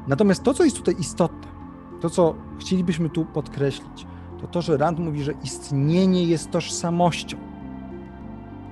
Natomiast 0.08 0.44
to, 0.44 0.54
co 0.54 0.64
jest 0.64 0.78
tutaj 0.78 0.96
istotne, 1.00 1.48
to, 2.02 2.10
co 2.10 2.36
chcielibyśmy 2.60 3.10
tu 3.10 3.26
podkreślić, 3.26 4.08
to 4.42 4.48
to, 4.48 4.62
że 4.62 4.78
Rand 4.78 5.00
mówi, 5.00 5.24
że 5.24 5.34
istnienie 5.44 6.24
jest 6.24 6.52
tożsamością. 6.52 7.38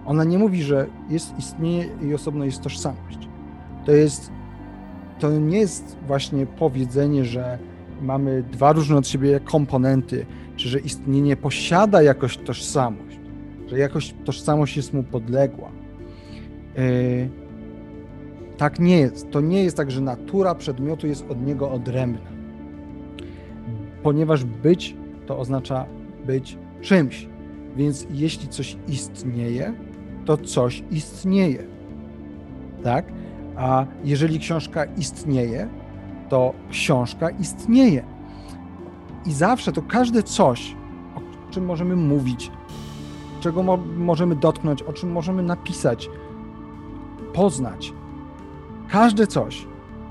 Ona 0.05 0.23
nie 0.23 0.37
mówi, 0.37 0.63
że 0.63 0.87
jest 1.09 1.39
istnienie 1.39 1.85
i 2.01 2.13
osobno 2.13 2.45
jest 2.45 2.61
tożsamość. 2.61 3.29
To 3.85 3.91
jest, 3.91 4.31
to 5.19 5.31
nie 5.31 5.57
jest 5.57 5.97
właśnie 6.07 6.45
powiedzenie, 6.45 7.25
że 7.25 7.59
mamy 8.01 8.43
dwa 8.43 8.71
różne 8.71 8.97
od 8.97 9.07
siebie 9.07 9.39
komponenty, 9.39 10.25
czy 10.55 10.69
że 10.69 10.79
istnienie 10.79 11.35
posiada 11.35 12.01
jakoś 12.01 12.37
tożsamość, 12.37 13.19
że 13.67 13.79
jakoś 13.79 14.13
tożsamość 14.25 14.77
jest 14.77 14.93
mu 14.93 15.03
podległa. 15.03 15.71
Yy, 16.77 17.29
tak 18.57 18.79
nie 18.79 18.99
jest. 18.99 19.31
To 19.31 19.41
nie 19.41 19.63
jest 19.63 19.77
tak, 19.77 19.91
że 19.91 20.01
natura 20.01 20.55
przedmiotu 20.55 21.07
jest 21.07 21.25
od 21.29 21.45
niego 21.45 21.71
odrębna. 21.71 22.31
Ponieważ 24.03 24.43
być 24.43 24.95
to 25.25 25.39
oznacza 25.39 25.85
być 26.25 26.57
czymś. 26.81 27.27
Więc 27.75 28.07
jeśli 28.11 28.47
coś 28.47 28.77
istnieje, 28.87 29.73
to 30.25 30.37
coś 30.37 30.83
istnieje. 30.91 31.67
Tak? 32.83 33.05
A 33.57 33.85
jeżeli 34.03 34.39
książka 34.39 34.85
istnieje, 34.85 35.69
to 36.29 36.53
książka 36.69 37.29
istnieje. 37.29 38.03
I 39.25 39.33
zawsze 39.33 39.71
to 39.71 39.81
każde 39.81 40.23
coś, 40.23 40.75
o 41.15 41.51
czym 41.51 41.65
możemy 41.65 41.95
mówić, 41.95 42.51
czego 43.39 43.63
mo 43.63 43.77
możemy 43.97 44.35
dotknąć, 44.35 44.81
o 44.81 44.93
czym 44.93 45.11
możemy 45.11 45.43
napisać, 45.43 46.09
poznać, 47.33 47.93
każde 48.89 49.27
coś 49.27 49.67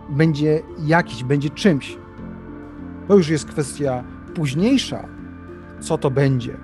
będzie 0.08 0.62
jakiś, 0.86 1.24
będzie 1.24 1.50
czymś. 1.50 1.98
To 3.08 3.16
już 3.16 3.28
jest 3.28 3.46
kwestia 3.46 4.04
późniejsza, 4.34 5.08
co 5.80 5.98
to 5.98 6.10
będzie. 6.10 6.56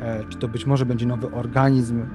E, 0.00 0.24
czy 0.28 0.38
to 0.38 0.48
być 0.48 0.66
może 0.66 0.86
będzie 0.86 1.06
nowy 1.06 1.30
organizm, 1.30 2.06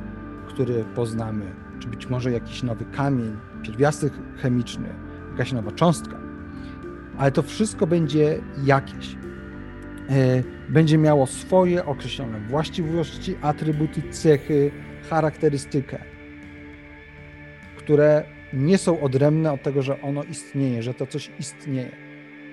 który 0.47 0.85
poznamy, 0.95 1.45
czy 1.79 1.87
być 1.87 2.07
może 2.07 2.31
jakiś 2.31 2.63
nowy 2.63 2.85
kamień, 2.85 3.37
pierwiastek 3.63 4.13
chemiczny, 4.37 4.89
jakaś 5.31 5.51
nowa 5.51 5.71
cząstka. 5.71 6.19
Ale 7.17 7.31
to 7.31 7.41
wszystko 7.41 7.87
będzie 7.87 8.41
jakieś. 8.63 9.15
E, 10.09 10.43
będzie 10.69 10.97
miało 10.97 11.27
swoje 11.27 11.85
określone 11.85 12.39
właściwości, 12.39 13.35
atrybuty, 13.41 14.01
cechy, 14.11 14.71
charakterystykę, 15.09 15.97
które 17.77 18.23
nie 18.53 18.77
są 18.77 19.01
odrębne 19.01 19.53
od 19.53 19.63
tego, 19.63 19.81
że 19.81 20.01
ono 20.01 20.23
istnieje, 20.23 20.83
że 20.83 20.93
to 20.93 21.07
coś 21.07 21.31
istnieje. 21.39 21.91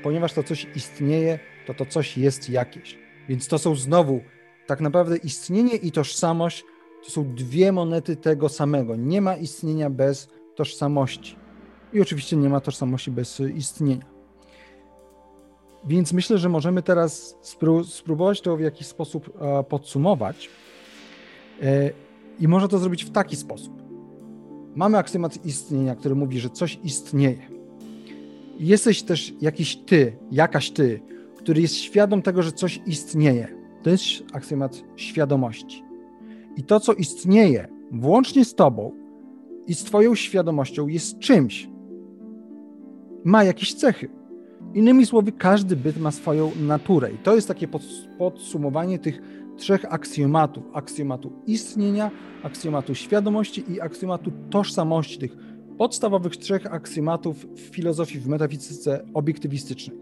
Ponieważ 0.02 0.33
to 0.33 0.42
coś 0.42 0.66
istnieje, 0.74 1.38
to 1.66 1.74
to 1.74 1.87
coś 1.87 2.18
jest 2.18 2.50
jakieś. 2.50 2.98
Więc 3.28 3.48
to 3.48 3.59
są 3.59 3.74
znowu 3.74 4.22
tak 4.66 4.80
naprawdę 4.80 5.16
istnienie 5.16 5.76
i 5.76 5.92
tożsamość 5.92 6.64
to 7.04 7.10
są 7.10 7.34
dwie 7.34 7.72
monety 7.72 8.16
tego 8.16 8.48
samego. 8.48 8.96
Nie 8.96 9.20
ma 9.20 9.36
istnienia 9.36 9.90
bez 9.90 10.28
tożsamości. 10.54 11.36
I 11.92 12.00
oczywiście 12.00 12.36
nie 12.36 12.48
ma 12.48 12.60
tożsamości 12.60 13.10
bez 13.10 13.40
istnienia. 13.40 14.04
Więc 15.84 16.12
myślę, 16.12 16.38
że 16.38 16.48
możemy 16.48 16.82
teraz 16.82 17.38
spróbować 17.84 18.40
to 18.40 18.56
w 18.56 18.60
jakiś 18.60 18.86
sposób 18.86 19.30
e, 19.40 19.64
podsumować. 19.64 20.50
E, 21.62 21.90
I 22.40 22.48
można 22.48 22.68
to 22.68 22.78
zrobić 22.78 23.04
w 23.04 23.10
taki 23.10 23.36
sposób. 23.36 23.82
Mamy 24.74 24.98
aksjomat 24.98 25.46
istnienia, 25.46 25.94
który 25.94 26.14
mówi, 26.14 26.40
że 26.40 26.50
coś 26.50 26.78
istnieje. 26.84 27.50
Jesteś 28.58 29.02
też 29.02 29.32
jakiś 29.40 29.76
ty, 29.76 30.16
jakaś 30.30 30.70
ty, 30.70 31.00
który 31.36 31.60
jest 31.60 31.74
świadom 31.74 32.22
tego, 32.22 32.42
że 32.42 32.52
coś 32.52 32.80
istnieje. 32.86 33.48
To 33.82 33.90
jest 33.90 34.04
aksjomat 34.32 34.82
świadomości. 34.96 35.84
I 36.56 36.62
to, 36.62 36.80
co 36.80 36.92
istnieje, 36.92 37.68
włącznie 37.92 38.44
z 38.44 38.54
tobą 38.54 38.92
i 39.66 39.74
z 39.74 39.84
twoją 39.84 40.14
świadomością, 40.14 40.86
jest 40.86 41.18
czymś. 41.18 41.68
Ma 43.24 43.44
jakieś 43.44 43.74
cechy. 43.74 44.08
Innymi 44.74 45.06
słowy, 45.06 45.32
każdy 45.32 45.76
byt 45.76 45.98
ma 45.98 46.10
swoją 46.10 46.50
naturę. 46.60 47.12
I 47.12 47.18
to 47.18 47.34
jest 47.34 47.48
takie 47.48 47.68
podsumowanie 48.18 48.98
tych 48.98 49.20
trzech 49.56 49.84
aksjomatów: 49.88 50.64
aksjomatu 50.72 51.32
istnienia, 51.46 52.10
aksjomatu 52.42 52.94
świadomości 52.94 53.72
i 53.72 53.80
aksjomatu 53.80 54.32
tożsamości, 54.50 55.18
tych 55.18 55.36
podstawowych 55.78 56.36
trzech 56.36 56.66
aksjomatów 56.66 57.46
w 57.54 57.60
filozofii, 57.60 58.18
w 58.18 58.28
metafizyce 58.28 59.04
obiektywistycznej. 59.14 59.98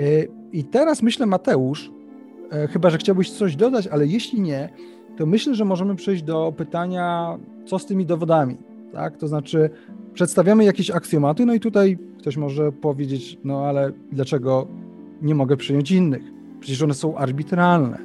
E, 0.00 0.04
I 0.52 0.64
teraz 0.64 1.02
myślę, 1.02 1.26
Mateusz, 1.26 1.90
e, 2.50 2.68
chyba 2.68 2.90
że 2.90 2.98
chciałbyś 2.98 3.30
coś 3.30 3.56
dodać, 3.56 3.86
ale 3.86 4.06
jeśli 4.06 4.40
nie, 4.40 4.68
to 5.16 5.26
myślę, 5.26 5.54
że 5.54 5.64
możemy 5.64 5.96
przejść 5.96 6.22
do 6.22 6.52
pytania, 6.56 7.38
co 7.66 7.78
z 7.78 7.86
tymi 7.86 8.06
dowodami. 8.06 8.56
Tak? 8.92 9.16
To 9.16 9.28
znaczy, 9.28 9.70
przedstawiamy 10.14 10.64
jakieś 10.64 10.90
aksjomaty, 10.90 11.46
no 11.46 11.54
i 11.54 11.60
tutaj 11.60 11.98
ktoś 12.18 12.36
może 12.36 12.72
powiedzieć, 12.72 13.38
no 13.44 13.64
ale 13.64 13.92
dlaczego 14.12 14.66
nie 15.22 15.34
mogę 15.34 15.56
przyjąć 15.56 15.90
innych? 15.90 16.22
Przecież 16.60 16.82
one 16.82 16.94
są 16.94 17.16
arbitralne. 17.16 17.98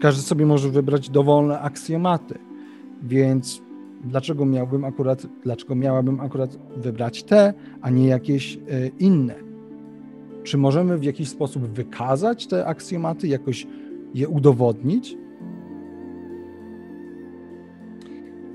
Każdy 0.00 0.22
sobie 0.22 0.46
może 0.46 0.68
wybrać 0.68 1.10
dowolne 1.10 1.60
aksjomaty. 1.60 2.38
Więc 3.02 3.62
dlaczego 4.04 4.46
miałbym 4.46 4.84
akurat, 4.84 5.26
dlaczego 5.42 5.74
miałabym 5.74 6.20
akurat 6.20 6.58
wybrać 6.76 7.22
te, 7.22 7.54
a 7.82 7.90
nie 7.90 8.06
jakieś 8.06 8.56
e, 8.56 8.60
inne? 8.98 9.34
Czy 10.42 10.58
możemy 10.58 10.98
w 10.98 11.04
jakiś 11.04 11.28
sposób 11.28 11.62
wykazać 11.62 12.46
te 12.46 12.66
aksjomaty, 12.66 13.28
jakoś 13.28 13.66
je 14.14 14.28
udowodnić? 14.28 15.16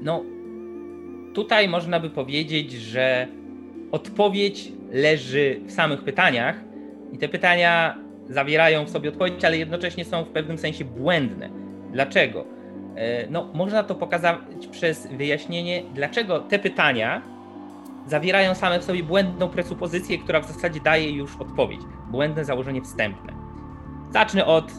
No, 0.02 0.24
tutaj 1.34 1.70
można 1.70 2.00
by 2.00 2.10
powiedzieć, 2.10 2.72
że 2.72 3.28
odpowiedź 3.92 4.72
leży 4.92 5.62
w 5.66 5.72
samych 5.72 6.04
pytaniach 6.04 6.56
i 7.12 7.18
te 7.18 7.30
pytania 7.30 7.98
zawierają 8.30 8.86
w 8.86 8.90
sobie 8.90 9.10
odpowiedź, 9.10 9.46
ale 9.46 9.58
jednocześnie 9.58 10.06
są 10.06 10.24
w 10.24 10.30
pewnym 10.30 10.58
sensie 10.58 10.86
błędne. 10.86 11.50
Dlaczego? 11.92 12.46
E, 12.96 13.28
no, 13.30 13.50
można 13.54 13.84
to 13.84 13.96
pokazać 13.96 14.38
przez 14.72 15.08
wyjaśnienie, 15.08 15.84
dlaczego 15.94 16.40
te 16.40 16.60
pytania 16.60 17.22
zawierają 18.06 18.56
same 18.56 18.80
w 18.80 18.84
sobie 18.84 19.04
błędną 19.04 19.50
presupozycję, 19.50 20.18
która 20.18 20.40
w 20.40 20.46
zasadzie 20.46 20.80
daje 20.80 21.12
już 21.12 21.36
odpowiedź. 21.36 21.82
Błędne 22.12 22.46
założenie 22.46 22.82
wstępne. 22.82 23.34
Zacznę 24.12 24.46
od 24.46 24.72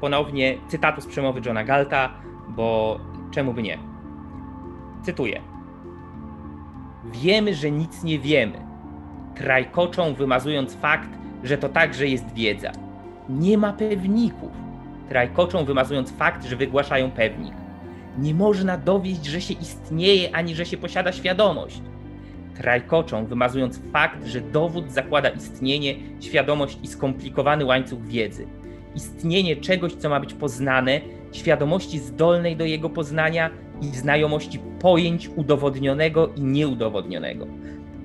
ponownie 0.00 0.58
cytatu 0.68 1.00
z 1.00 1.06
przemowy 1.06 1.40
Johna 1.44 1.64
Galta, 1.64 2.10
bo 2.48 3.00
czemu 3.30 3.54
by 3.54 3.62
nie? 3.62 3.78
Cytuję. 5.08 5.40
Wiemy, 7.04 7.54
że 7.54 7.70
nic 7.70 8.02
nie 8.02 8.18
wiemy. 8.18 8.58
Trajkoczą 9.36 10.14
wymazując 10.14 10.74
fakt, 10.74 11.08
że 11.44 11.58
to 11.58 11.68
także 11.68 12.06
jest 12.06 12.34
wiedza. 12.34 12.72
Nie 13.28 13.58
ma 13.58 13.72
pewników 13.72 14.50
trajkoczą 15.08 15.64
wymazując 15.64 16.12
fakt, 16.12 16.44
że 16.44 16.56
wygłaszają 16.56 17.10
pewnik. 17.10 17.54
Nie 18.18 18.34
można 18.34 18.78
dowieść, 18.78 19.26
że 19.26 19.40
się 19.40 19.54
istnieje, 19.54 20.36
ani 20.36 20.54
że 20.54 20.66
się 20.66 20.76
posiada 20.76 21.12
świadomość. 21.12 21.82
Trajkoczą 22.56 23.26
wymazując 23.26 23.80
fakt, 23.92 24.26
że 24.26 24.40
dowód 24.40 24.92
zakłada 24.92 25.28
istnienie, 25.28 25.94
świadomość 26.20 26.78
i 26.82 26.86
skomplikowany 26.86 27.64
łańcuch 27.64 28.06
wiedzy. 28.06 28.46
Istnienie 28.94 29.56
czegoś, 29.56 29.92
co 29.92 30.08
ma 30.08 30.20
być 30.20 30.34
poznane, 30.34 31.00
świadomości 31.32 31.98
zdolnej 31.98 32.56
do 32.56 32.64
jego 32.64 32.90
poznania 32.90 33.50
i 33.82 33.86
znajomości 33.86 34.58
pojęć 34.80 35.30
udowodnionego 35.36 36.28
i 36.36 36.40
nieudowodnionego. 36.40 37.46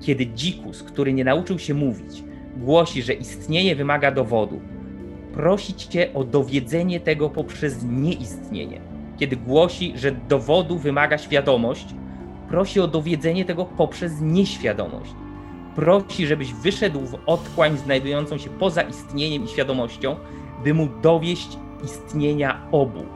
Kiedy 0.00 0.26
dzikus, 0.26 0.82
który 0.82 1.12
nie 1.12 1.24
nauczył 1.24 1.58
się 1.58 1.74
mówić, 1.74 2.24
głosi, 2.56 3.02
że 3.02 3.12
istnienie 3.12 3.76
wymaga 3.76 4.10
dowodu, 4.10 4.60
prosi 5.32 5.74
cię 5.74 6.14
o 6.14 6.24
dowiedzenie 6.24 7.00
tego 7.00 7.30
poprzez 7.30 7.84
nieistnienie. 7.84 8.80
Kiedy 9.18 9.36
głosi, 9.36 9.92
że 9.96 10.12
dowodu 10.12 10.78
wymaga 10.78 11.18
świadomość, 11.18 11.86
prosi 12.48 12.80
o 12.80 12.88
dowiedzenie 12.88 13.44
tego 13.44 13.64
poprzez 13.64 14.20
nieświadomość. 14.20 15.14
prosi, 15.76 16.26
żebyś 16.26 16.54
wyszedł 16.54 17.00
w 17.00 17.18
otchłań 17.26 17.78
znajdującą 17.78 18.38
się 18.38 18.50
poza 18.50 18.82
istnieniem 18.82 19.44
i 19.44 19.48
świadomością, 19.48 20.16
by 20.64 20.74
mu 20.74 20.88
dowieść 21.02 21.58
istnienia 21.84 22.60
obu. 22.72 23.06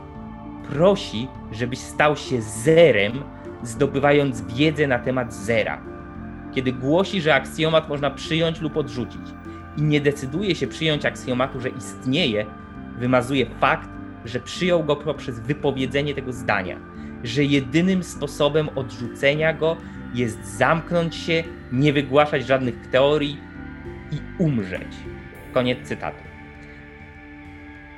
Prosi, 0.69 1.27
żebyś 1.51 1.79
stał 1.79 2.15
się 2.15 2.41
zerem, 2.41 3.23
zdobywając 3.63 4.41
wiedzę 4.41 4.87
na 4.87 4.99
temat 4.99 5.33
zera. 5.33 5.81
Kiedy 6.55 6.73
głosi, 6.73 7.21
że 7.21 7.35
aksjomat 7.35 7.89
można 7.89 8.11
przyjąć 8.11 8.61
lub 8.61 8.77
odrzucić 8.77 9.21
i 9.77 9.81
nie 9.81 10.01
decyduje 10.01 10.55
się 10.55 10.67
przyjąć 10.67 11.05
aksjomatu, 11.05 11.59
że 11.59 11.69
istnieje, 11.69 12.45
wymazuje 12.97 13.45
fakt, 13.45 13.89
że 14.25 14.39
przyjął 14.39 14.83
go 14.83 14.95
poprzez 14.95 15.39
wypowiedzenie 15.39 16.15
tego 16.15 16.33
zdania, 16.33 16.79
że 17.23 17.43
jedynym 17.43 18.03
sposobem 18.03 18.69
odrzucenia 18.75 19.53
go 19.53 19.77
jest 20.13 20.57
zamknąć 20.57 21.15
się, 21.15 21.43
nie 21.71 21.93
wygłaszać 21.93 22.47
żadnych 22.47 22.87
teorii 22.87 23.37
i 24.11 24.43
umrzeć. 24.43 24.95
Koniec 25.53 25.87
cytatu. 25.87 26.28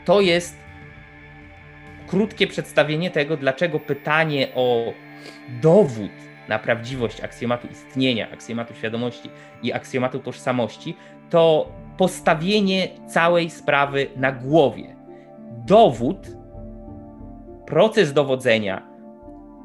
To 0.06 0.22
jest 0.22 0.58
krótkie 2.08 2.48
przedstawienie 2.48 3.12
tego, 3.12 3.38
dlaczego 3.38 3.80
pytanie 3.80 4.48
o 4.56 4.94
dowód 5.62 6.12
na 6.48 6.60
prawdziwość 6.60 7.22
aksjomatu 7.22 7.68
istnienia, 7.68 8.32
aksjomatu 8.32 8.74
świadomości 8.74 9.30
i 9.64 9.74
aksjomatu 9.74 10.20
tożsamości, 10.20 10.96
to 11.30 11.72
postawienie 11.98 12.88
całej 13.08 13.50
sprawy 13.50 14.08
na 14.16 14.32
głowie. 14.32 14.96
Dowód, 15.66 16.28
proces 17.66 18.14
dowodzenia, 18.14 18.88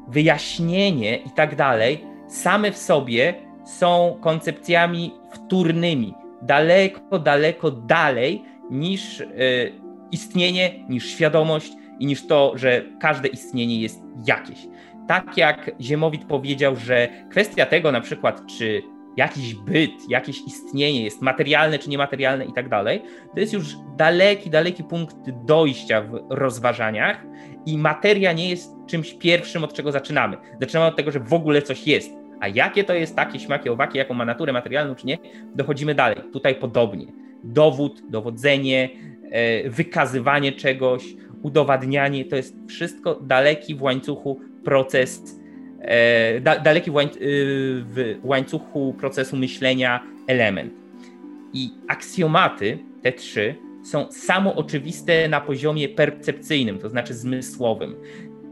wyjaśnienie 0.07 1.17
i 1.17 1.29
tak 1.35 1.55
dalej, 1.55 2.03
same 2.27 2.71
w 2.71 2.77
sobie 2.77 3.33
są 3.65 4.17
koncepcjami 4.21 5.13
wtórnymi, 5.31 6.13
daleko, 6.41 7.19
daleko 7.19 7.71
dalej 7.71 8.43
niż 8.71 9.19
y, 9.19 9.86
istnienie, 10.11 10.85
niż 10.89 11.09
świadomość 11.09 11.71
i 11.99 12.05
niż 12.05 12.27
to, 12.27 12.53
że 12.55 12.85
każde 12.99 13.27
istnienie 13.27 13.81
jest 13.81 14.01
jakieś. 14.27 14.67
Tak 15.07 15.37
jak 15.37 15.71
Ziemowit 15.81 16.25
powiedział, 16.25 16.75
że 16.75 17.07
kwestia 17.29 17.65
tego 17.65 17.91
na 17.91 18.01
przykład, 18.01 18.41
czy 18.57 18.81
jakiś 19.17 19.55
byt, 19.55 20.09
jakieś 20.09 20.41
istnienie 20.47 21.03
jest 21.03 21.21
materialne 21.21 21.79
czy 21.79 21.89
niematerialne 21.89 22.45
i 22.45 22.53
tak 22.53 22.69
dalej, 22.69 23.01
to 23.33 23.39
jest 23.39 23.53
już 23.53 23.75
daleki, 23.97 24.49
daleki 24.49 24.83
punkt 24.83 25.15
dojścia 25.45 26.01
w 26.01 26.19
rozważaniach 26.29 27.23
i 27.65 27.77
materia 27.77 28.33
nie 28.33 28.49
jest 28.49 28.71
czymś 28.87 29.13
pierwszym, 29.13 29.63
od 29.63 29.73
czego 29.73 29.91
zaczynamy. 29.91 30.37
Zaczynamy 30.61 30.85
od 30.85 30.95
tego, 30.95 31.11
że 31.11 31.19
w 31.19 31.33
ogóle 31.33 31.61
coś 31.61 31.87
jest. 31.87 32.11
A 32.39 32.47
jakie 32.47 32.83
to 32.83 32.93
jest 32.93 33.15
takie 33.15 33.39
śmakie, 33.39 33.71
owaki, 33.71 33.97
jaką 33.97 34.13
ma 34.13 34.25
naturę 34.25 34.53
materialną 34.53 34.95
czy 34.95 35.07
nie, 35.07 35.17
dochodzimy 35.55 35.95
dalej. 35.95 36.17
Tutaj 36.33 36.55
podobnie. 36.55 37.05
Dowód, 37.43 38.01
dowodzenie, 38.09 38.89
wykazywanie 39.65 40.51
czegoś, 40.51 41.03
udowadnianie, 41.41 42.25
to 42.25 42.35
jest 42.35 42.55
wszystko 42.67 43.15
daleki 43.15 43.75
w 43.75 43.81
łańcuchu 43.81 44.39
proces, 44.63 45.39
e, 45.81 46.41
da, 46.41 46.59
daleki 46.59 46.91
y, 46.91 46.93
w 47.85 48.19
łańcuchu 48.23 48.95
procesu 48.99 49.37
myślenia 49.37 50.03
element. 50.27 50.73
I 51.53 51.71
aksjomaty, 51.87 52.77
te 53.01 53.11
trzy, 53.11 53.55
są 53.83 54.11
samo 54.11 54.55
oczywiste 54.55 55.29
na 55.29 55.41
poziomie 55.41 55.89
percepcyjnym, 55.89 56.79
to 56.79 56.89
znaczy 56.89 57.13
zmysłowym. 57.13 57.95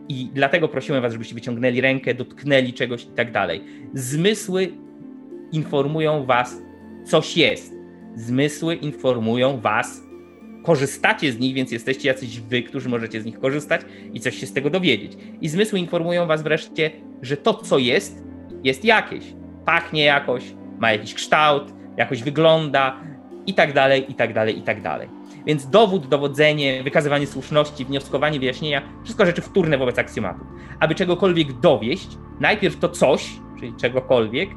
I 0.09 0.29
dlatego 0.33 0.67
prosiłem 0.67 1.01
Was, 1.01 1.13
żebyście 1.13 1.35
wyciągnęli 1.35 1.81
rękę, 1.81 2.13
dotknęli 2.13 2.73
czegoś 2.73 3.03
i 3.03 3.07
tak 3.07 3.31
dalej. 3.31 3.61
Zmysły 3.93 4.71
informują 5.51 6.25
Was, 6.25 6.57
coś 7.05 7.38
jest. 7.38 7.73
Zmysły 8.15 8.75
informują 8.75 9.59
Was, 9.59 10.01
korzystacie 10.65 11.32
z 11.32 11.39
nich, 11.39 11.56
więc 11.56 11.71
jesteście 11.71 12.08
jacyś 12.08 12.39
wy, 12.39 12.63
którzy 12.63 12.89
możecie 12.89 13.21
z 13.21 13.25
nich 13.25 13.39
korzystać 13.39 13.82
i 14.13 14.19
coś 14.19 14.36
się 14.36 14.45
z 14.45 14.54
tego 14.54 14.69
dowiedzieć. 14.69 15.17
I 15.41 15.49
zmysły 15.49 15.80
informują 15.80 16.28
was 16.28 16.43
wreszcie, 16.43 16.91
że 17.21 17.38
to, 17.38 17.54
co 17.54 17.78
jest, 17.78 18.23
jest 18.63 18.86
jakieś. 18.86 19.23
Pachnie 19.65 20.04
jakoś, 20.04 20.43
ma 20.80 20.91
jakiś 20.91 21.13
kształt, 21.13 21.73
jakoś 21.97 22.23
wygląda 22.23 22.99
i 23.47 23.54
tak 23.54 23.73
dalej, 23.73 24.12
i 24.12 24.15
tak 24.15 24.34
dalej, 24.34 24.60
i 24.60 24.62
tak 24.62 24.82
dalej. 24.82 25.10
Więc 25.45 25.69
dowód, 25.69 26.08
dowodzenie, 26.08 26.84
wykazywanie 26.84 27.28
słuszności, 27.28 27.86
wnioskowanie, 27.86 28.39
wyjaśnienia, 28.39 28.82
wszystko 29.04 29.25
rzeczy 29.25 29.41
wtórne 29.41 29.78
wobec 29.78 29.99
aksjomatów. 29.99 30.47
Aby 30.80 30.95
czegokolwiek 30.95 31.54
dowieść, 31.54 32.08
najpierw 32.39 32.80
to 32.80 32.89
coś, 32.89 33.30
czyli 33.60 33.73
czegokolwiek, 33.75 34.49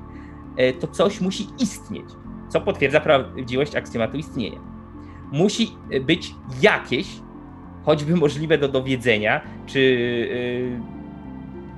e, 0.57 0.73
to 0.73 0.87
coś 0.87 1.21
musi 1.21 1.47
istnieć, 1.59 2.07
co 2.49 2.61
potwierdza 2.61 3.01
prawdziwość 3.01 3.77
aksjomatu 3.77 4.17
istnienia 4.17 4.68
musi 5.33 5.69
być 6.01 6.35
jakieś, 6.63 7.07
choćby 7.85 8.17
możliwe 8.17 8.59
do 8.59 8.69
dowiedzenia, 8.69 9.41
czy 9.67 9.81
yy, 9.81 10.99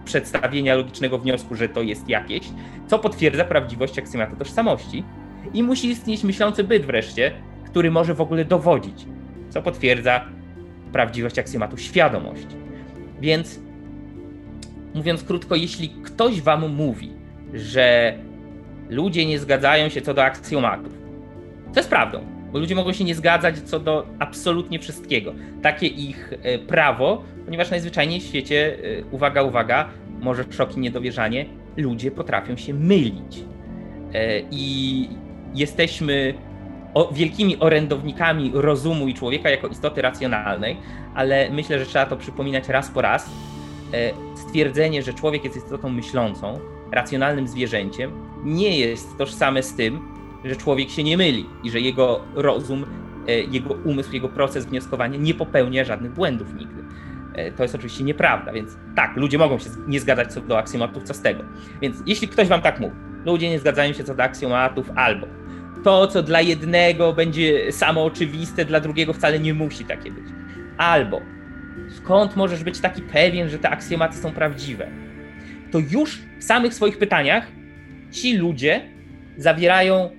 przedstawienia 0.05 0.75
logicznego 0.75 1.19
wniosku, 1.19 1.55
że 1.55 1.69
to 1.69 1.83
jest 1.83 2.09
jakieś, 2.09 2.43
co 2.87 2.99
potwierdza 2.99 3.45
prawdziwość 3.45 3.99
aksjomatu 3.99 4.37
tożsamości. 4.37 5.05
I 5.55 5.63
musi 5.63 5.89
istnieć 5.89 6.25
myślący 6.25 6.65
byt 6.65 6.87
wreszcie, 6.87 7.33
który 7.67 7.91
może 7.91 8.15
w 8.15 8.21
ogóle 8.21 8.45
dowodzić, 8.45 9.07
co 9.49 9.63
potwierdza 9.63 10.25
prawdziwość 10.93 11.39
aksjomatu 11.39 11.77
świadomość. 11.77 12.47
Więc 13.21 13.61
mówiąc 14.95 15.25
krótko, 15.25 15.55
jeśli 15.55 15.89
ktoś 15.89 16.41
wam 16.41 16.75
mówi, 16.75 17.13
że 17.55 18.15
ludzie 18.89 19.27
nie 19.27 19.39
zgadzają 19.39 19.89
się 19.89 20.01
co 20.01 20.15
do 20.15 20.25
aksjomatów, 20.25 20.93
to 21.73 21.81
jest 21.81 21.91
prawdą 21.91 22.40
bo 22.53 22.59
ludzie 22.59 22.75
mogą 22.75 22.93
się 22.93 23.05
nie 23.05 23.15
zgadzać 23.15 23.59
co 23.59 23.81
do 23.81 24.07
absolutnie 24.19 24.79
wszystkiego. 24.79 25.35
Takie 25.63 25.87
ich 25.87 26.33
e, 26.43 26.59
prawo, 26.59 27.25
ponieważ 27.45 27.71
najzwyczajniej 27.71 28.21
w 28.21 28.25
świecie, 28.25 28.79
e, 28.99 29.05
uwaga, 29.11 29.43
uwaga, 29.43 29.89
może 30.21 30.45
szok 30.51 30.77
i 30.77 30.81
niedowierzanie, 30.81 31.47
ludzie 31.77 32.11
potrafią 32.11 32.57
się 32.57 32.75
mylić. 32.75 33.45
E, 34.15 34.41
I 34.51 35.09
jesteśmy 35.55 36.35
wielkimi 37.13 37.59
orędownikami 37.61 38.51
rozumu 38.55 39.09
i 39.09 39.15
człowieka 39.15 39.51
jako 39.51 39.69
istoty 39.69 40.03
racjonalnej, 40.03 40.77
ale 41.15 41.51
myślę, 41.51 41.79
że 41.79 41.87
trzeba 41.87 42.07
to 42.07 42.17
przypominać 42.17 42.69
raz 42.69 42.91
po 42.91 43.03
raz. 43.03 43.31
Stwierdzenie, 44.35 45.03
że 45.03 45.15
człowiek 45.15 45.45
jest 45.45 45.57
istotą 45.57 45.89
myślącą, 45.89 46.59
racjonalnym 46.93 47.49
zwierzęciem, 47.49 48.13
nie 48.45 48.79
jest 48.79 49.19
tożsame 49.19 49.63
z 49.63 49.75
tym, 49.75 50.01
że 50.45 50.57
człowiek 50.57 50.91
się 50.91 51.05
nie 51.05 51.17
myli 51.17 51.47
i 51.65 51.71
że 51.71 51.81
jego 51.81 52.25
rozum, 52.35 52.87
e, 53.29 53.41
jego 53.41 53.75
umysł, 53.75 54.13
jego 54.13 54.29
proces 54.29 54.67
wnioskowania 54.67 55.19
nie 55.19 55.35
popełnia 55.35 55.85
żadnych 55.85 56.13
błędów 56.13 56.55
nigdy. 56.55 56.85
E, 57.35 57.53
to 57.53 57.63
jest 57.63 57.75
oczywiście 57.75 58.05
nieprawda, 58.05 58.53
więc 58.53 58.77
tak, 58.97 59.17
ludzie 59.17 59.39
mogą 59.39 59.59
się 59.59 59.71
nie 59.87 60.01
zgadzać 60.01 60.33
co 60.33 60.41
do 60.41 60.59
aksjomatów, 60.59 61.03
co 61.03 61.15
z 61.15 61.23
tego. 61.23 61.45
Więc 61.83 61.97
jeśli 62.07 62.29
ktoś 62.29 62.49
wam 62.49 62.63
tak 62.63 62.81
mówi, 62.81 62.97
ludzie 63.27 63.51
nie 63.51 63.59
zgadzają 63.59 63.93
się 63.93 64.05
co 64.05 64.15
do 64.15 64.23
aksjomatów, 64.23 64.91
albo 64.97 65.27
to, 65.85 66.07
co 66.07 66.23
dla 66.23 66.41
jednego 66.41 67.13
będzie 67.13 67.73
samo 67.73 68.05
oczywiste, 68.05 68.65
dla 68.65 68.81
drugiego 68.81 69.13
wcale 69.13 69.41
nie 69.41 69.55
musi 69.55 69.85
takie 69.85 70.11
być. 70.11 70.25
Albo 70.77 71.21
skąd 71.89 72.37
możesz 72.37 72.65
być 72.65 72.81
taki 72.81 73.03
pewien, 73.03 73.49
że 73.49 73.59
te 73.59 73.71
aksjomaty 73.71 74.17
są 74.17 74.33
prawdziwe? 74.33 74.89
To 75.71 75.79
już 75.79 76.19
w 76.39 76.45
samych 76.45 76.75
swoich 76.75 76.99
pytaniach 76.99 77.47
ci 78.11 78.37
ludzie 78.37 78.81
zawierają 79.37 80.11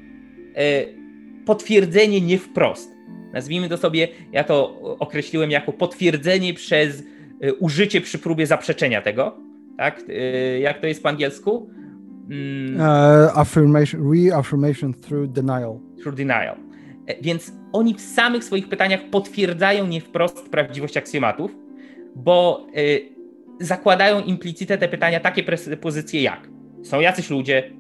potwierdzenie 1.45 2.21
nie 2.21 2.37
wprost. 2.37 2.91
Nazwijmy 3.33 3.69
to 3.69 3.77
sobie, 3.77 4.07
ja 4.31 4.43
to 4.43 4.81
określiłem 4.99 5.51
jako 5.51 5.73
potwierdzenie 5.73 6.53
przez 6.53 7.03
e, 7.41 7.53
użycie 7.53 8.01
przy 8.01 8.19
próbie 8.19 8.47
zaprzeczenia 8.47 9.01
tego. 9.01 9.37
Tak? 9.77 10.01
E, 10.09 10.59
jak 10.59 10.79
to 10.81 10.87
jest 10.87 11.03
po 11.03 11.09
angielsku? 11.09 11.69
Uh, 12.77 13.39
affirmation, 13.39 14.11
reaffirmation 14.13 14.93
through 14.93 15.28
denial. 15.28 15.80
Through 16.01 16.15
denial. 16.15 16.55
Więc 17.21 17.51
oni 17.73 17.95
w 17.95 18.01
samych 18.01 18.43
swoich 18.43 18.69
pytaniach 18.69 19.09
potwierdzają 19.11 19.88
nie 19.88 20.01
wprost 20.01 20.49
prawdziwość 20.49 20.97
aksjomatów, 20.97 21.55
bo 22.15 22.67
y, 22.78 23.09
zakładają 23.59 24.21
implicite 24.21 24.78
te 24.78 24.88
pytania 24.88 25.19
takie 25.19 25.43
prepozycje 25.43 26.21
jak 26.21 26.49
są 26.84 26.99
jacyś 26.99 27.30
ludzie, 27.30 27.71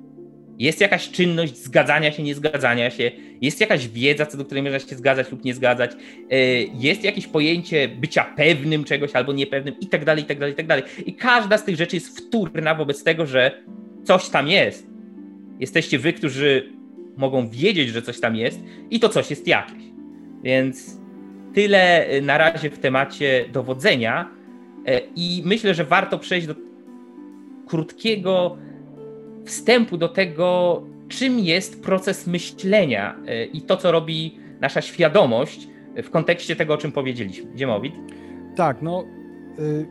jest 0.61 0.81
jakaś 0.81 1.09
czynność 1.09 1.57
zgadzania 1.57 2.11
się, 2.11 2.23
nie 2.23 2.35
zgadzania 2.35 2.89
się, 2.89 3.11
jest 3.41 3.61
jakaś 3.61 3.87
wiedza, 3.87 4.25
co 4.25 4.37
do 4.37 4.45
której 4.45 4.63
można 4.63 4.79
się 4.79 4.95
zgadzać 4.95 5.31
lub 5.31 5.45
nie 5.45 5.53
zgadzać, 5.53 5.91
e, 6.29 6.37
jest 6.63 7.03
jakieś 7.03 7.27
pojęcie 7.27 7.87
bycia 7.87 8.23
pewnym 8.23 8.83
czegoś 8.83 9.15
albo 9.15 9.33
niepewnym 9.33 9.75
i 9.79 9.87
tak 9.87 10.05
dalej, 10.05 10.23
i 10.23 10.27
tak 10.27 10.39
dalej, 10.39 10.53
i 10.53 10.55
tak 10.55 10.67
dalej. 10.67 10.83
I 11.05 11.13
każda 11.13 11.57
z 11.57 11.63
tych 11.63 11.75
rzeczy 11.75 11.95
jest 11.95 12.19
wtórna 12.19 12.75
wobec 12.75 13.03
tego, 13.03 13.25
że 13.25 13.63
coś 14.03 14.29
tam 14.29 14.47
jest. 14.47 14.87
Jesteście 15.59 15.99
wy, 15.99 16.13
którzy 16.13 16.73
mogą 17.17 17.49
wiedzieć, 17.49 17.89
że 17.89 18.01
coś 18.01 18.19
tam 18.19 18.35
jest 18.35 18.59
i 18.89 18.99
to 18.99 19.09
coś 19.09 19.29
jest 19.29 19.47
jakieś. 19.47 19.83
Więc 20.43 20.97
tyle 21.53 22.07
na 22.21 22.37
razie 22.37 22.69
w 22.69 22.79
temacie 22.79 23.45
dowodzenia 23.53 24.29
e, 24.85 25.01
i 25.15 25.41
myślę, 25.45 25.73
że 25.73 25.85
warto 25.85 26.19
przejść 26.19 26.47
do 26.47 26.55
krótkiego 27.67 28.57
wstępu 29.45 29.97
do 29.97 30.09
tego, 30.09 30.81
czym 31.09 31.39
jest 31.39 31.83
proces 31.83 32.27
myślenia 32.27 33.15
e, 33.27 33.45
i 33.45 33.61
to, 33.61 33.77
co 33.77 33.91
robi 33.91 34.39
nasza 34.61 34.81
świadomość 34.81 35.67
w 36.03 36.09
kontekście 36.09 36.55
tego, 36.55 36.73
o 36.73 36.77
czym 36.77 36.91
powiedzieliśmy. 36.91 37.55
Dziemowit? 37.55 37.95
Tak, 38.55 38.81
no, 38.81 39.03
y, 39.59 39.85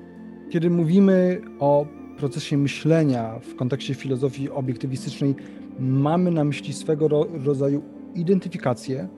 kiedy 0.50 0.70
mówimy 0.70 1.40
o 1.58 1.86
procesie 2.18 2.56
myślenia 2.56 3.38
w 3.42 3.56
kontekście 3.56 3.94
filozofii 3.94 4.50
obiektywistycznej, 4.50 5.34
mamy 5.78 6.30
na 6.30 6.44
myśli 6.44 6.72
swego 6.72 7.08
rodzaju 7.44 7.82
identyfikację, 8.14 9.08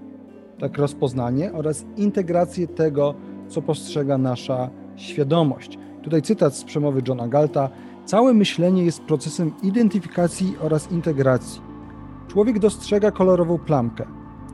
tak 0.58 0.78
rozpoznanie 0.78 1.52
oraz 1.52 1.84
integrację 1.96 2.68
tego, 2.68 3.14
co 3.48 3.62
postrzega 3.62 4.18
nasza 4.18 4.70
świadomość. 4.96 5.78
Tutaj 6.02 6.22
cytat 6.22 6.56
z 6.56 6.64
przemowy 6.64 7.02
Johna 7.08 7.28
Galta. 7.28 7.70
Całe 8.04 8.34
myślenie 8.34 8.84
jest 8.84 9.02
procesem 9.02 9.52
identyfikacji 9.62 10.56
oraz 10.60 10.92
integracji. 10.92 11.62
Człowiek 12.28 12.58
dostrzega 12.58 13.10
kolorową 13.10 13.58
plamkę. 13.58 14.06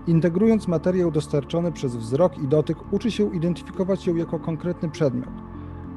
Integrując 0.06 0.68
materiał 0.68 1.10
dostarczony 1.10 1.72
przez 1.72 1.96
wzrok 1.96 2.38
i 2.38 2.48
dotyk, 2.48 2.92
uczy 2.92 3.10
się 3.10 3.36
identyfikować 3.36 4.06
ją 4.06 4.16
jako 4.16 4.38
konkretny 4.38 4.90
przedmiot. 4.90 5.30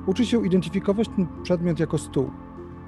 Uczy 0.06 0.26
się 0.26 0.46
identyfikować 0.46 1.08
ten 1.16 1.28
przedmiot 1.44 1.80
jako 1.80 1.98
stół. 1.98 2.30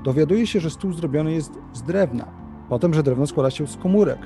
Dowiaduje 0.03 0.47
się, 0.47 0.59
że 0.59 0.69
stół 0.69 0.93
zrobiony 0.93 1.31
jest 1.31 1.51
z 1.73 1.81
drewna, 1.81 2.27
potem, 2.69 2.93
że 2.93 3.03
drewno 3.03 3.27
składa 3.27 3.51
się 3.51 3.67
z 3.67 3.77
komórek, 3.77 4.19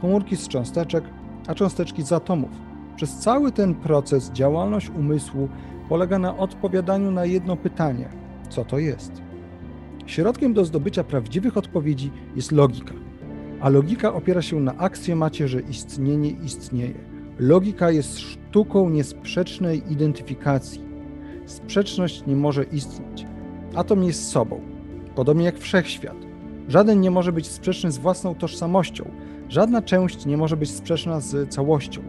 komórki 0.00 0.36
z 0.36 0.48
cząsteczek, 0.48 1.04
a 1.46 1.54
cząsteczki 1.54 2.02
z 2.02 2.12
atomów. 2.12 2.50
Przez 2.96 3.18
cały 3.18 3.52
ten 3.52 3.74
proces 3.74 4.30
działalność 4.30 4.90
umysłu 4.90 5.48
polega 5.88 6.18
na 6.18 6.36
odpowiadaniu 6.36 7.10
na 7.10 7.24
jedno 7.24 7.56
pytanie: 7.56 8.08
co 8.48 8.64
to 8.64 8.78
jest? 8.78 9.25
Środkiem 10.06 10.54
do 10.54 10.64
zdobycia 10.64 11.04
prawdziwych 11.04 11.56
odpowiedzi 11.56 12.10
jest 12.36 12.52
logika. 12.52 12.94
A 13.60 13.68
logika 13.68 14.14
opiera 14.14 14.42
się 14.42 14.60
na 14.60 14.76
aksjomacie, 14.76 15.48
że 15.48 15.60
istnienie 15.60 16.30
istnieje. 16.30 16.94
Logika 17.38 17.90
jest 17.90 18.18
sztuką 18.18 18.90
niesprzecznej 18.90 19.92
identyfikacji. 19.92 20.80
Sprzeczność 21.46 22.26
nie 22.26 22.36
może 22.36 22.64
istnieć. 22.64 23.26
Atom 23.74 24.04
jest 24.04 24.28
sobą, 24.28 24.60
podobnie 25.14 25.44
jak 25.44 25.58
wszechświat. 25.58 26.16
Żaden 26.68 27.00
nie 27.00 27.10
może 27.10 27.32
być 27.32 27.46
sprzeczny 27.46 27.92
z 27.92 27.98
własną 27.98 28.34
tożsamością, 28.34 29.10
żadna 29.48 29.82
część 29.82 30.26
nie 30.26 30.36
może 30.36 30.56
być 30.56 30.70
sprzeczna 30.70 31.20
z 31.20 31.54
całością. 31.54 32.02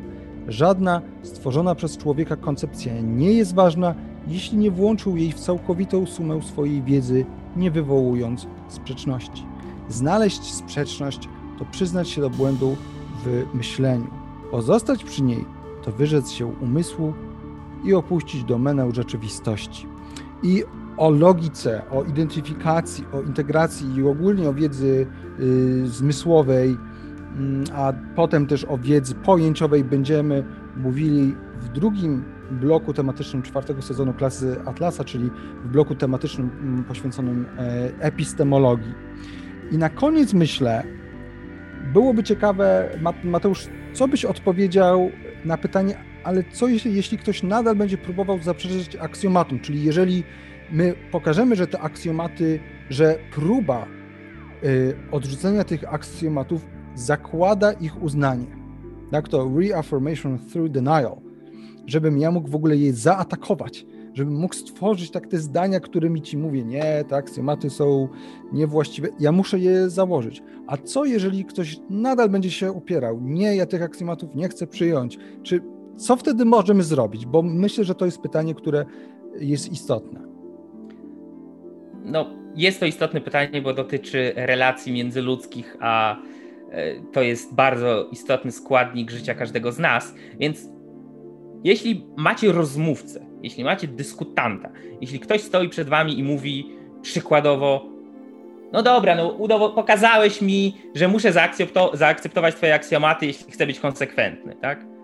Żadna 0.47 1.01
stworzona 1.21 1.75
przez 1.75 1.97
człowieka 1.97 2.35
koncepcja 2.35 3.01
nie 3.01 3.33
jest 3.33 3.55
ważna, 3.55 3.95
jeśli 4.27 4.57
nie 4.57 4.71
włączył 4.71 5.17
jej 5.17 5.31
w 5.31 5.39
całkowitą 5.39 6.05
sumę 6.05 6.41
swojej 6.41 6.83
wiedzy, 6.83 7.25
nie 7.57 7.71
wywołując 7.71 8.47
sprzeczności. 8.67 9.45
Znaleźć 9.89 10.53
sprzeczność 10.53 11.29
to 11.59 11.65
przyznać 11.65 12.09
się 12.09 12.21
do 12.21 12.29
błędu 12.29 12.75
w 13.25 13.45
myśleniu. 13.53 14.07
Pozostać 14.51 15.03
przy 15.03 15.23
niej 15.23 15.45
to 15.83 15.91
wyrzec 15.91 16.31
się 16.31 16.45
umysłu 16.45 17.13
i 17.83 17.93
opuścić 17.93 18.43
domenę 18.43 18.89
rzeczywistości. 18.93 19.87
I 20.43 20.63
o 20.97 21.09
logice, 21.09 21.81
o 21.91 22.03
identyfikacji, 22.03 23.05
o 23.13 23.21
integracji 23.21 23.95
i 23.95 24.03
ogólnie 24.03 24.49
o 24.49 24.53
wiedzy 24.53 25.07
y, 25.39 25.87
zmysłowej 25.87 26.77
Mm, 27.37 27.63
a 27.73 27.93
potem 28.15 28.47
też 28.47 28.65
o 28.65 28.77
wiedzy 28.77 29.15
pojęciowej 29.15 29.83
będziemy 29.83 30.43
mówili 30.77 31.35
w 31.59 31.69
drugim 31.69 32.23
bloku 32.51 32.93
tematycznym 32.93 33.43
czwartego 33.43 33.81
sezonu 33.81 34.13
klasy 34.13 34.55
Atlasa, 34.65 35.03
czyli 35.03 35.29
w 35.63 35.67
bloku 35.67 35.95
tematycznym 35.95 36.49
mm, 36.61 36.83
poświęconym 36.83 37.45
e, 37.57 37.89
epistemologii. 37.99 38.93
I 39.71 39.77
na 39.77 39.89
koniec 39.89 40.33
myślę, 40.33 40.83
byłoby 41.93 42.23
ciekawe, 42.23 42.89
Mateusz, 43.23 43.67
co 43.93 44.07
byś 44.07 44.25
odpowiedział 44.25 45.11
na 45.45 45.57
pytanie, 45.57 45.97
ale 46.23 46.43
co 46.51 46.67
jeśli, 46.67 46.95
jeśli 46.95 47.17
ktoś 47.17 47.43
nadal 47.43 47.75
będzie 47.75 47.97
próbował 47.97 48.39
zaprzeczyć 48.39 48.95
aksjomatum, 48.95 49.59
czyli 49.59 49.83
jeżeli 49.83 50.23
my 50.71 50.95
pokażemy, 51.11 51.55
że 51.55 51.67
te 51.67 51.79
aksjomaty, 51.79 52.59
że 52.89 53.15
próba 53.31 53.87
y, 54.63 54.95
odrzucenia 55.11 55.63
tych 55.63 55.93
aksjomatów 55.93 56.67
zakłada 56.95 57.71
ich 57.71 58.03
uznanie. 58.03 58.57
Tak 59.11 59.27
to 59.27 59.51
reaffirmation 59.59 60.39
through 60.39 60.71
denial, 60.71 61.26
żebym 61.87 62.17
ja 62.17 62.31
mógł 62.31 62.49
w 62.49 62.55
ogóle 62.55 62.77
je 62.77 62.93
zaatakować, 62.93 63.85
żebym 64.13 64.35
mógł 64.35 64.55
stworzyć 64.55 65.11
tak 65.11 65.27
te 65.27 65.37
zdania, 65.37 65.79
którymi 65.79 66.21
ci 66.21 66.37
mówię, 66.37 66.63
nie, 66.63 67.03
te 67.09 67.15
aksjomaty 67.15 67.69
są 67.69 68.07
niewłaściwe, 68.53 69.07
ja 69.19 69.31
muszę 69.31 69.59
je 69.59 69.89
założyć. 69.89 70.43
A 70.67 70.77
co 70.77 71.05
jeżeli 71.05 71.45
ktoś 71.45 71.79
nadal 71.89 72.29
będzie 72.29 72.51
się 72.51 72.71
upierał, 72.71 73.21
nie, 73.21 73.55
ja 73.55 73.65
tych 73.65 73.81
aksjomatów 73.81 74.35
nie 74.35 74.49
chcę 74.49 74.67
przyjąć, 74.67 75.17
czy 75.43 75.61
co 75.97 76.15
wtedy 76.15 76.45
możemy 76.45 76.83
zrobić? 76.83 77.25
Bo 77.25 77.41
myślę, 77.41 77.83
że 77.83 77.95
to 77.95 78.05
jest 78.05 78.21
pytanie, 78.21 78.55
które 78.55 78.85
jest 79.39 79.71
istotne. 79.71 80.19
No, 82.05 82.29
jest 82.55 82.79
to 82.79 82.85
istotne 82.85 83.21
pytanie, 83.21 83.61
bo 83.61 83.73
dotyczy 83.73 84.33
relacji 84.35 84.93
międzyludzkich, 84.93 85.77
a 85.79 86.17
E, 86.71 87.01
to 87.13 87.21
jest 87.21 87.53
bardzo 87.53 88.07
istotny 88.11 88.51
składnik 88.51 89.11
życia 89.11 89.35
każdego 89.35 89.71
z 89.71 89.79
nas, 89.79 90.15
więc 90.39 90.69
jeśli 91.67 92.05
macie 92.17 92.51
rozmówcę, 92.51 93.25
jeśli 93.43 93.63
macie 93.63 93.87
dyskutanta, 93.87 94.69
jeśli 95.01 95.19
ktoś 95.19 95.41
stoi 95.41 95.69
przed 95.69 95.89
wami 95.89 96.19
i 96.19 96.23
mówi 96.23 96.71
przykładowo, 97.01 97.85
no 98.71 98.83
dobra, 98.83 99.15
no 99.15 99.29
pokazałeś 99.69 100.41
mi, 100.41 100.77
że 100.95 101.07
muszę 101.07 101.33
zaakceptować 101.93 102.55
twoje 102.55 102.75
aksjomaty, 102.75 103.25
jeśli 103.25 103.51
chcę 103.51 103.67
być 103.67 103.79
konsekwentny, 103.79 104.55
tak? 104.61 104.96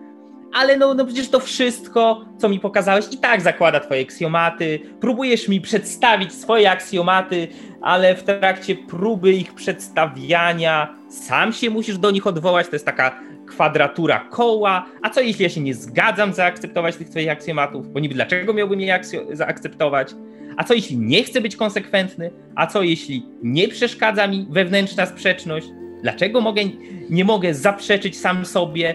Ale 0.54 0.76
no, 0.76 0.94
no 0.94 1.04
przecież 1.04 1.28
to 1.28 1.40
wszystko, 1.40 2.24
co 2.38 2.48
mi 2.48 2.60
pokazałeś, 2.60 3.04
i 3.12 3.18
tak 3.18 3.40
zakłada 3.40 3.80
twoje 3.80 4.02
aksjomaty. 4.02 4.80
Próbujesz 5.00 5.48
mi 5.48 5.60
przedstawić 5.60 6.32
swoje 6.32 6.70
aksjomaty, 6.70 7.48
ale 7.80 8.14
w 8.14 8.22
trakcie 8.22 8.74
próby 8.74 9.32
ich 9.32 9.54
przedstawiania 9.54 10.94
sam 11.08 11.52
się 11.52 11.70
musisz 11.70 11.98
do 11.98 12.10
nich 12.10 12.26
odwołać. 12.26 12.68
To 12.68 12.76
jest 12.76 12.86
taka 12.86 13.20
kwadratura 13.46 14.28
koła. 14.30 14.86
A 15.02 15.10
co 15.10 15.20
jeśli 15.20 15.42
ja 15.42 15.48
się 15.48 15.60
nie 15.60 15.74
zgadzam 15.74 16.32
zaakceptować 16.32 16.96
tych 16.96 17.08
twoich 17.08 17.30
aksjomatów? 17.30 17.92
Bo 17.92 18.00
niby 18.00 18.14
dlaczego 18.14 18.54
miałbym 18.54 18.80
je 18.80 19.00
zaakceptować? 19.32 20.14
A 20.56 20.64
co 20.64 20.74
jeśli 20.74 20.98
nie 20.98 21.24
chcę 21.24 21.40
być 21.40 21.56
konsekwentny? 21.56 22.30
A 22.54 22.66
co 22.66 22.82
jeśli 22.82 23.26
nie 23.42 23.68
przeszkadza 23.68 24.26
mi 24.26 24.46
wewnętrzna 24.50 25.06
sprzeczność? 25.06 25.66
Dlaczego 26.02 26.40
mogę, 26.40 26.62
nie 27.10 27.24
mogę 27.24 27.54
zaprzeczyć 27.54 28.20
sam 28.20 28.46
sobie? 28.46 28.94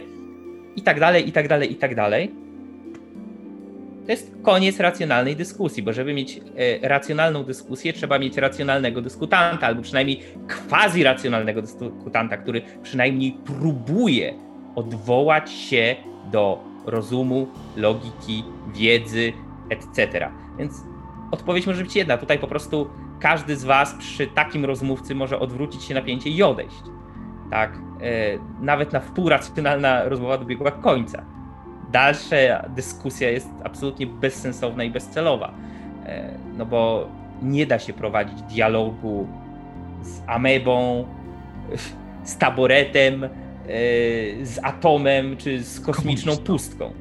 I 0.80 0.82
tak 0.82 1.00
dalej, 1.00 1.30
i 1.30 1.32
tak 1.32 1.48
dalej, 1.48 1.72
i 1.72 1.76
tak 1.76 1.96
dalej. 1.96 2.32
To 4.06 4.12
jest 4.12 4.32
koniec 4.44 4.80
racjonalnej 4.80 5.36
dyskusji, 5.36 5.84
bo 5.84 5.94
żeby 5.94 6.14
mieć 6.14 6.38
e, 6.38 6.88
racjonalną 6.90 7.44
dyskusję, 7.44 7.94
trzeba 7.94 8.20
mieć 8.20 8.38
racjonalnego 8.38 9.02
dyskutanta, 9.02 9.68
albo 9.68 9.82
przynajmniej 9.82 10.22
quasi-racjonalnego 10.48 11.62
dyskutanta, 11.62 12.38
który 12.38 12.62
przynajmniej 12.84 13.38
próbuje 13.46 14.34
odwołać 14.76 15.52
się 15.52 15.96
do 16.32 16.64
rozumu, 16.86 17.48
logiki, 17.78 18.44
wiedzy, 18.76 19.34
etc. 19.70 20.30
Więc 20.58 20.74
odpowiedź 21.32 21.68
może 21.68 21.84
być 21.84 21.96
jedna. 21.96 22.18
Tutaj 22.18 22.40
po 22.40 22.48
prostu 22.48 22.90
każdy 23.20 23.56
z 23.56 23.64
Was 23.64 23.96
przy 24.00 24.28
takim 24.28 24.66
rozmówcy 24.66 25.16
może 25.16 25.40
odwrócić 25.40 25.84
się 25.84 25.94
napięcie 25.94 26.30
i 26.30 26.44
odejść 26.44 26.76
tak, 27.50 27.74
e, 27.74 28.38
nawet 28.62 28.94
na 28.94 29.00
wpół 29.00 29.30
racjonalna 29.30 30.04
rozmowa 30.04 30.38
dobiegła 30.38 30.72
końca. 30.72 31.26
Dalsza 31.92 32.70
dyskusja 32.76 33.30
jest 33.30 33.50
absolutnie 33.64 34.08
bezsensowna 34.08 34.84
i 34.84 34.92
bezcelowa, 34.92 35.54
e, 36.06 36.34
no 36.58 36.66
bo 36.66 37.10
nie 37.42 37.66
da 37.66 37.80
się 37.80 37.94
prowadzić 37.94 38.42
dialogu 38.42 39.28
z 40.02 40.22
amebą, 40.28 41.08
z 42.24 42.38
taboretem, 42.38 43.24
e, 43.24 43.30
z 44.46 44.60
atomem, 44.64 45.38
czy 45.38 45.64
z 45.64 45.80
kosmiczną 45.80 46.38
pustką. 46.38 46.94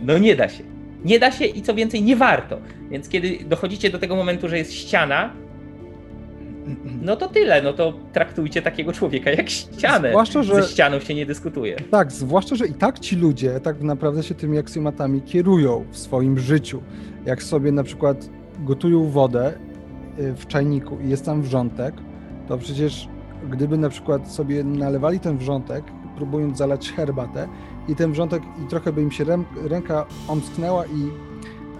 no 0.00 0.18
nie 0.18 0.36
da 0.36 0.48
się. 0.48 0.64
Nie 1.04 1.18
da 1.18 1.32
się 1.32 1.44
i 1.44 1.62
co 1.62 1.74
więcej, 1.74 2.02
nie 2.02 2.16
warto. 2.16 2.58
Więc 2.90 3.08
kiedy 3.08 3.38
dochodzicie 3.44 3.90
do 3.90 3.98
tego 3.98 4.16
momentu, 4.16 4.48
że 4.48 4.58
jest 4.58 4.72
ściana, 4.72 5.32
no 7.02 7.16
to 7.16 7.28
tyle, 7.28 7.62
no 7.62 7.72
to 7.72 7.92
traktujcie 8.12 8.62
takiego 8.62 8.92
człowieka 8.92 9.30
jak 9.30 9.50
ścianę. 9.50 10.08
Zwłaszcza, 10.10 10.42
że... 10.42 10.62
Ze 10.62 10.68
ścianą 10.68 11.00
się 11.00 11.14
nie 11.14 11.26
dyskutuje. 11.26 11.76
Tak, 11.90 12.12
zwłaszcza, 12.12 12.56
że 12.56 12.66
i 12.66 12.74
tak 12.74 12.98
ci 12.98 13.16
ludzie 13.16 13.60
tak 13.60 13.80
naprawdę 13.80 14.22
się 14.22 14.34
tymi 14.34 14.58
aksjomatami 14.58 15.22
kierują 15.22 15.84
w 15.90 15.98
swoim 15.98 16.38
życiu. 16.38 16.82
Jak 17.26 17.42
sobie 17.42 17.72
na 17.72 17.82
przykład 17.82 18.30
gotują 18.58 19.10
wodę 19.10 19.52
y, 20.18 20.34
w 20.34 20.46
czajniku 20.46 20.98
i 21.04 21.10
jest 21.10 21.24
tam 21.24 21.42
wrzątek, 21.42 21.94
to 22.48 22.58
przecież 22.58 23.08
gdyby 23.50 23.78
na 23.78 23.88
przykład 23.88 24.32
sobie 24.32 24.64
nalewali 24.64 25.20
ten 25.20 25.38
wrzątek, 25.38 25.84
próbując 26.16 26.58
zalać 26.58 26.92
herbatę 26.92 27.48
i 27.88 27.96
ten 27.96 28.12
wrzątek, 28.12 28.42
i 28.64 28.68
trochę 28.68 28.92
by 28.92 29.02
im 29.02 29.10
się 29.10 29.24
ręka 29.68 30.06
omsknęła 30.28 30.86
i 30.86 31.10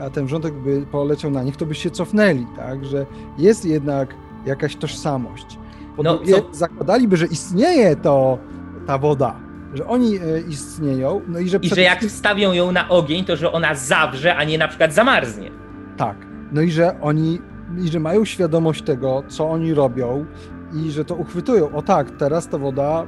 a 0.00 0.10
ten 0.10 0.26
wrzątek 0.26 0.54
by 0.54 0.86
poleciał 0.92 1.30
na 1.30 1.42
nich, 1.42 1.56
to 1.56 1.66
by 1.66 1.74
się 1.74 1.90
cofnęli, 1.90 2.46
tak, 2.56 2.84
że 2.84 3.06
jest 3.38 3.64
jednak 3.64 4.14
jakaś 4.46 4.76
tożsamość. 4.76 5.58
Po 5.96 6.02
no, 6.02 6.18
co... 6.18 6.48
zakładaliby, 6.52 7.16
że 7.16 7.26
istnieje 7.26 7.96
to 7.96 8.38
ta 8.86 8.98
woda, 8.98 9.36
że 9.74 9.86
oni 9.86 10.16
e, 10.16 10.40
istnieją, 10.48 11.20
no 11.28 11.38
i 11.38 11.48
że... 11.48 11.58
I 11.62 11.68
że 11.68 11.80
jak 11.80 12.00
wstawią 12.00 12.52
ją 12.52 12.72
na 12.72 12.88
ogień, 12.88 13.24
to 13.24 13.36
że 13.36 13.52
ona 13.52 13.74
zawrze, 13.74 14.36
a 14.36 14.44
nie 14.44 14.58
na 14.58 14.68
przykład 14.68 14.94
zamarznie. 14.94 15.50
Tak. 15.96 16.16
No 16.52 16.60
i 16.60 16.70
że 16.70 17.00
oni, 17.00 17.40
i 17.84 17.88
że 17.88 18.00
mają 18.00 18.24
świadomość 18.24 18.82
tego, 18.82 19.22
co 19.28 19.50
oni 19.50 19.74
robią 19.74 20.26
i 20.74 20.90
że 20.90 21.04
to 21.04 21.14
uchwytują. 21.14 21.72
O 21.72 21.82
tak, 21.82 22.10
teraz 22.10 22.48
ta 22.48 22.58
woda 22.58 23.06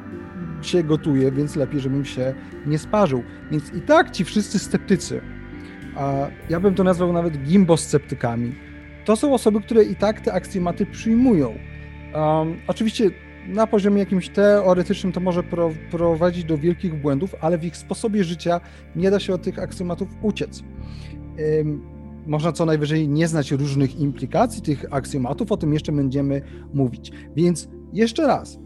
się 0.62 0.82
gotuje, 0.82 1.32
więc 1.32 1.56
lepiej, 1.56 1.80
żebym 1.80 2.04
się 2.04 2.34
nie 2.66 2.78
sparzył. 2.78 3.22
Więc 3.50 3.74
i 3.74 3.80
tak 3.80 4.10
ci 4.10 4.24
wszyscy 4.24 4.58
sceptycy, 4.58 5.20
a 5.96 6.26
ja 6.48 6.60
bym 6.60 6.74
to 6.74 6.84
nazwał 6.84 7.12
nawet 7.12 7.42
gimbosceptykami, 7.42 8.54
to 9.06 9.16
są 9.16 9.34
osoby, 9.34 9.60
które 9.60 9.84
i 9.84 9.96
tak 9.96 10.20
te 10.20 10.32
aksjomaty 10.32 10.86
przyjmują. 10.86 11.54
Um, 12.14 12.56
oczywiście 12.66 13.10
na 13.48 13.66
poziomie 13.66 13.98
jakimś 13.98 14.28
teoretycznym 14.28 15.12
to 15.12 15.20
może 15.20 15.42
pro, 15.42 15.70
prowadzić 15.90 16.44
do 16.44 16.58
wielkich 16.58 17.00
błędów, 17.00 17.34
ale 17.40 17.58
w 17.58 17.64
ich 17.64 17.76
sposobie 17.76 18.24
życia 18.24 18.60
nie 18.96 19.10
da 19.10 19.20
się 19.20 19.34
od 19.34 19.42
tych 19.42 19.58
aksjomatów 19.58 20.08
uciec. 20.22 20.62
Um, 21.58 21.82
można 22.26 22.52
co 22.52 22.66
najwyżej 22.66 23.08
nie 23.08 23.28
znać 23.28 23.50
różnych 23.50 24.00
implikacji 24.00 24.62
tych 24.62 24.84
aksjomatów, 24.90 25.52
o 25.52 25.56
tym 25.56 25.72
jeszcze 25.72 25.92
będziemy 25.92 26.42
mówić. 26.74 27.12
Więc 27.36 27.68
jeszcze 27.92 28.26
raz, 28.26 28.58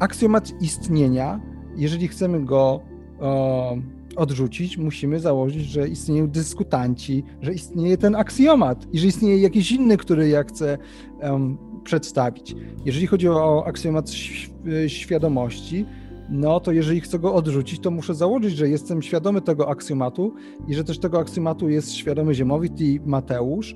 aksjomat 0.00 0.62
istnienia, 0.62 1.40
jeżeli 1.76 2.08
chcemy 2.08 2.44
go 2.44 2.80
odrzucić, 4.16 4.78
musimy 4.78 5.20
założyć, 5.20 5.64
że 5.64 5.88
istnieją 5.88 6.28
dyskutanci, 6.28 7.24
że 7.42 7.54
istnieje 7.54 7.98
ten 7.98 8.14
aksjomat 8.14 8.86
i 8.92 8.98
że 8.98 9.06
istnieje 9.06 9.38
jakiś 9.38 9.72
inny, 9.72 9.96
który 9.96 10.28
ja 10.28 10.42
chcę 10.42 10.78
um, 11.22 11.58
przedstawić. 11.84 12.54
Jeżeli 12.84 13.06
chodzi 13.06 13.28
o 13.28 13.66
aksjomat 13.66 14.10
świadomości, 14.86 15.86
no 16.28 16.60
to 16.60 16.72
jeżeli 16.72 17.00
chcę 17.00 17.18
go 17.18 17.34
odrzucić, 17.34 17.80
to 17.80 17.90
muszę 17.90 18.14
założyć, 18.14 18.56
że 18.56 18.68
jestem 18.68 19.02
świadomy 19.02 19.40
tego 19.40 19.68
aksjomatu 19.68 20.34
i 20.68 20.74
że 20.74 20.84
też 20.84 20.98
tego 20.98 21.18
aksjomatu 21.18 21.68
jest 21.68 21.92
świadomy 21.92 22.34
Ziemowit 22.34 22.80
i 22.80 23.00
Mateusz 23.06 23.74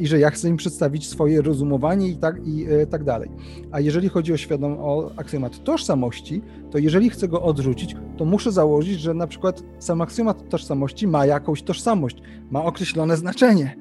i 0.00 0.06
że 0.06 0.18
ja 0.18 0.30
chcę 0.30 0.48
im 0.48 0.56
przedstawić 0.56 1.08
swoje 1.08 1.42
rozumowanie 1.42 2.08
i 2.08 2.16
tak, 2.16 2.46
i 2.46 2.66
e, 2.66 2.86
tak 2.86 3.04
dalej. 3.04 3.30
A 3.70 3.80
jeżeli 3.80 4.08
chodzi 4.08 4.32
o, 4.32 4.36
świadom, 4.36 4.76
o 4.78 5.10
aksjomat 5.16 5.64
tożsamości, 5.64 6.42
to 6.70 6.78
jeżeli 6.78 7.10
chcę 7.10 7.28
go 7.28 7.42
odrzucić, 7.42 7.96
to 8.16 8.24
muszę 8.24 8.52
założyć, 8.52 9.00
że 9.00 9.14
na 9.14 9.26
przykład 9.26 9.62
sam 9.78 10.00
aksjomat 10.00 10.48
tożsamości 10.48 11.06
ma 11.06 11.26
jakąś 11.26 11.62
tożsamość, 11.62 12.22
ma 12.50 12.64
określone 12.64 13.16
znaczenie 13.16 13.76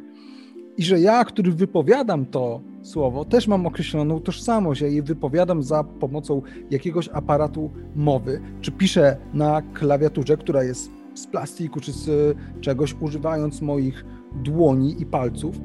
i 0.77 0.83
że 0.83 0.99
ja, 0.99 1.25
który 1.25 1.51
wypowiadam 1.51 2.25
to 2.25 2.61
słowo, 2.81 3.25
też 3.25 3.47
mam 3.47 3.65
określoną 3.65 4.19
tożsamość. 4.19 4.81
Ja 4.81 4.87
je 4.87 5.03
wypowiadam 5.03 5.63
za 5.63 5.83
pomocą 5.83 6.41
jakiegoś 6.71 7.09
aparatu 7.09 7.71
mowy, 7.95 8.41
czy 8.61 8.71
piszę 8.71 9.17
na 9.33 9.61
klawiaturze, 9.61 10.37
która 10.37 10.63
jest 10.63 10.91
z 11.13 11.27
plastiku, 11.27 11.79
czy 11.79 11.91
z 11.91 12.37
czegoś, 12.61 12.95
używając 12.99 13.61
moich 13.61 14.05
dłoni 14.43 15.01
i 15.01 15.05
palców. 15.05 15.61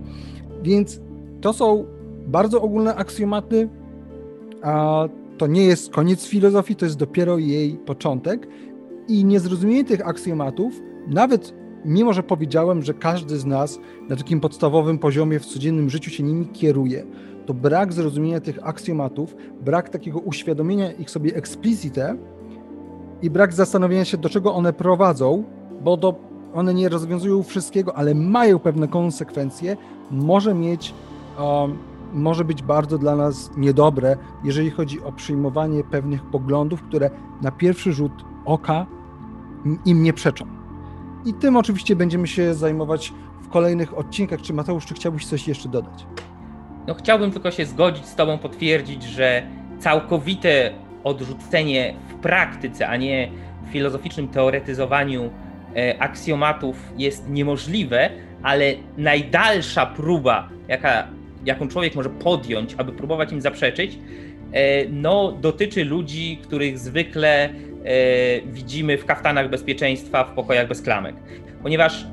Więc 0.62 1.00
to 1.40 1.52
są 1.52 1.84
bardzo 2.26 2.62
ogólne 2.62 2.94
aksjomaty, 2.94 3.68
a 4.62 5.04
to 5.38 5.46
nie 5.46 5.64
jest 5.64 5.90
koniec 5.90 6.26
filozofii, 6.26 6.76
to 6.76 6.84
jest 6.84 6.98
dopiero 6.98 7.38
jej 7.38 7.74
początek. 7.74 8.48
I 9.08 9.24
niezrozumienie 9.24 9.84
tych 9.84 10.08
aksjomatów, 10.08 10.80
nawet 11.08 11.54
mimo 11.84 12.12
że 12.12 12.22
powiedziałem, 12.22 12.82
że 12.82 12.94
każdy 12.94 13.38
z 13.38 13.46
nas 13.46 13.78
na 14.08 14.16
takim 14.16 14.40
podstawowym 14.40 14.98
poziomie 14.98 15.40
w 15.40 15.46
codziennym 15.46 15.90
życiu 15.90 16.10
się 16.10 16.22
nimi 16.22 16.46
kieruje, 16.46 17.04
to 17.46 17.54
brak 17.54 17.92
zrozumienia 17.92 18.40
tych 18.40 18.58
aksjomatów, 18.62 19.36
brak 19.60 19.88
takiego 19.88 20.18
uświadomienia 20.18 20.92
ich 20.92 21.10
sobie 21.10 21.36
explicite 21.36 22.16
i 23.22 23.30
brak 23.30 23.52
zastanowienia 23.52 24.04
się, 24.04 24.16
do 24.16 24.28
czego 24.28 24.54
one 24.54 24.72
prowadzą, 24.72 25.44
bo 25.84 25.96
do, 25.96 26.14
one 26.54 26.74
nie 26.74 26.88
rozwiązują 26.88 27.42
wszystkiego, 27.42 27.96
ale 27.96 28.14
mają 28.14 28.58
pewne 28.58 28.88
konsekwencje, 28.88 29.76
może 30.10 30.54
mieć, 30.54 30.94
um, 31.38 31.78
może 32.12 32.44
być 32.44 32.62
bardzo 32.62 32.98
dla 32.98 33.16
nas 33.16 33.50
niedobre, 33.56 34.16
jeżeli 34.44 34.70
chodzi 34.70 35.02
o 35.02 35.12
przyjmowanie 35.12 35.84
pewnych 35.84 36.22
poglądów, 36.22 36.82
które 36.82 37.10
na 37.42 37.50
pierwszy 37.50 37.92
rzut 37.92 38.12
oka 38.44 38.86
im 39.84 40.02
nie 40.02 40.12
przeczą. 40.12 40.53
I 41.26 41.34
tym 41.34 41.56
oczywiście 41.56 41.96
będziemy 41.96 42.26
się 42.26 42.54
zajmować 42.54 43.12
w 43.42 43.48
kolejnych 43.48 43.98
odcinkach. 43.98 44.42
Czy 44.42 44.52
Mateusz, 44.52 44.86
czy 44.86 44.94
chciałbyś 44.94 45.26
coś 45.26 45.48
jeszcze 45.48 45.68
dodać? 45.68 46.06
No 46.86 46.94
chciałbym 46.94 47.30
tylko 47.30 47.50
się 47.50 47.66
zgodzić 47.66 48.06
z 48.06 48.14
Tobą, 48.14 48.38
potwierdzić, 48.38 49.02
że 49.02 49.42
całkowite 49.78 50.72
odrzucenie 51.04 51.94
w 52.08 52.14
praktyce, 52.14 52.88
a 52.88 52.96
nie 52.96 53.30
w 53.68 53.72
filozoficznym 53.72 54.28
teoretyzowaniu 54.28 55.30
e, 55.76 56.02
aksjomatów 56.02 56.76
jest 56.98 57.28
niemożliwe, 57.28 58.10
ale 58.42 58.74
najdalsza 58.96 59.86
próba, 59.86 60.48
jaka, 60.68 61.06
jaką 61.44 61.68
człowiek 61.68 61.94
może 61.94 62.10
podjąć, 62.10 62.74
aby 62.78 62.92
próbować 62.92 63.32
im 63.32 63.40
zaprzeczyć, 63.40 63.98
no, 64.90 65.32
dotyczy 65.32 65.84
ludzi, 65.84 66.38
których 66.42 66.78
zwykle 66.78 67.50
E, 67.84 68.40
widzimy 68.40 68.98
w 68.98 69.04
kaftanach 69.04 69.50
bezpieczeństwa, 69.50 70.24
w 70.24 70.30
pokojach 70.30 70.68
bez 70.68 70.82
klamek. 70.82 71.16
Ponieważ 71.62 72.06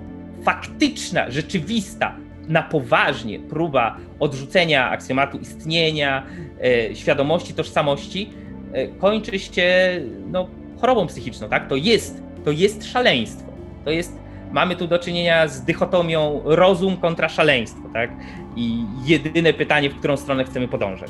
faktyczna, 0.44 1.32
rzeczywista, 1.32 2.16
na 2.48 2.64
poważnie 2.64 3.40
próba 3.40 3.98
odrzucenia 4.20 4.90
aksjomatu 4.90 5.38
istnienia, 5.38 6.26
e, 6.64 6.96
świadomości, 6.96 7.54
tożsamości 7.54 8.30
e, 8.74 8.88
kończy 8.88 9.40
się 9.40 10.02
no, 10.32 10.48
chorobą 10.82 11.08
psychiczną, 11.08 11.50
tak? 11.50 11.68
To 11.68 11.76
jest, 11.76 12.24
to 12.46 12.52
jest 12.52 12.92
szaleństwo. 12.92 13.52
To 13.86 13.92
jest, 13.92 14.20
mamy 14.52 14.76
tu 14.76 14.88
do 14.88 15.00
czynienia 15.00 15.48
z 15.48 15.66
dychotomią 15.66 16.42
rozum 16.46 16.98
kontra 16.98 17.30
szaleństwo, 17.30 17.90
tak? 17.94 18.12
I 18.56 18.84
jedyne 19.06 19.54
pytanie, 19.54 19.90
w 19.90 19.96
którą 19.96 20.18
stronę 20.18 20.44
chcemy 20.44 20.68
podążać. 20.68 21.10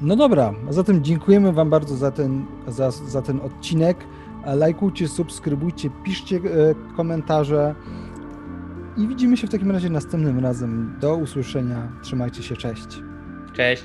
No 0.00 0.16
dobra, 0.16 0.54
a 0.68 0.72
zatem 0.72 1.04
dziękujemy 1.04 1.52
Wam 1.52 1.70
bardzo 1.70 1.96
za 1.96 2.10
ten, 2.10 2.46
za, 2.68 2.90
za 2.90 3.22
ten 3.22 3.40
odcinek. 3.40 3.96
Lajkujcie, 4.44 5.08
subskrybujcie, 5.08 5.90
piszcie 6.04 6.36
e, 6.36 6.40
komentarze 6.96 7.74
i 8.96 9.08
widzimy 9.08 9.36
się 9.36 9.46
w 9.46 9.50
takim 9.50 9.70
razie 9.70 9.90
następnym 9.90 10.38
razem. 10.38 10.96
Do 11.00 11.16
usłyszenia. 11.16 11.88
Trzymajcie 12.02 12.42
się, 12.42 12.56
cześć. 12.56 13.02
Cześć. 13.52 13.82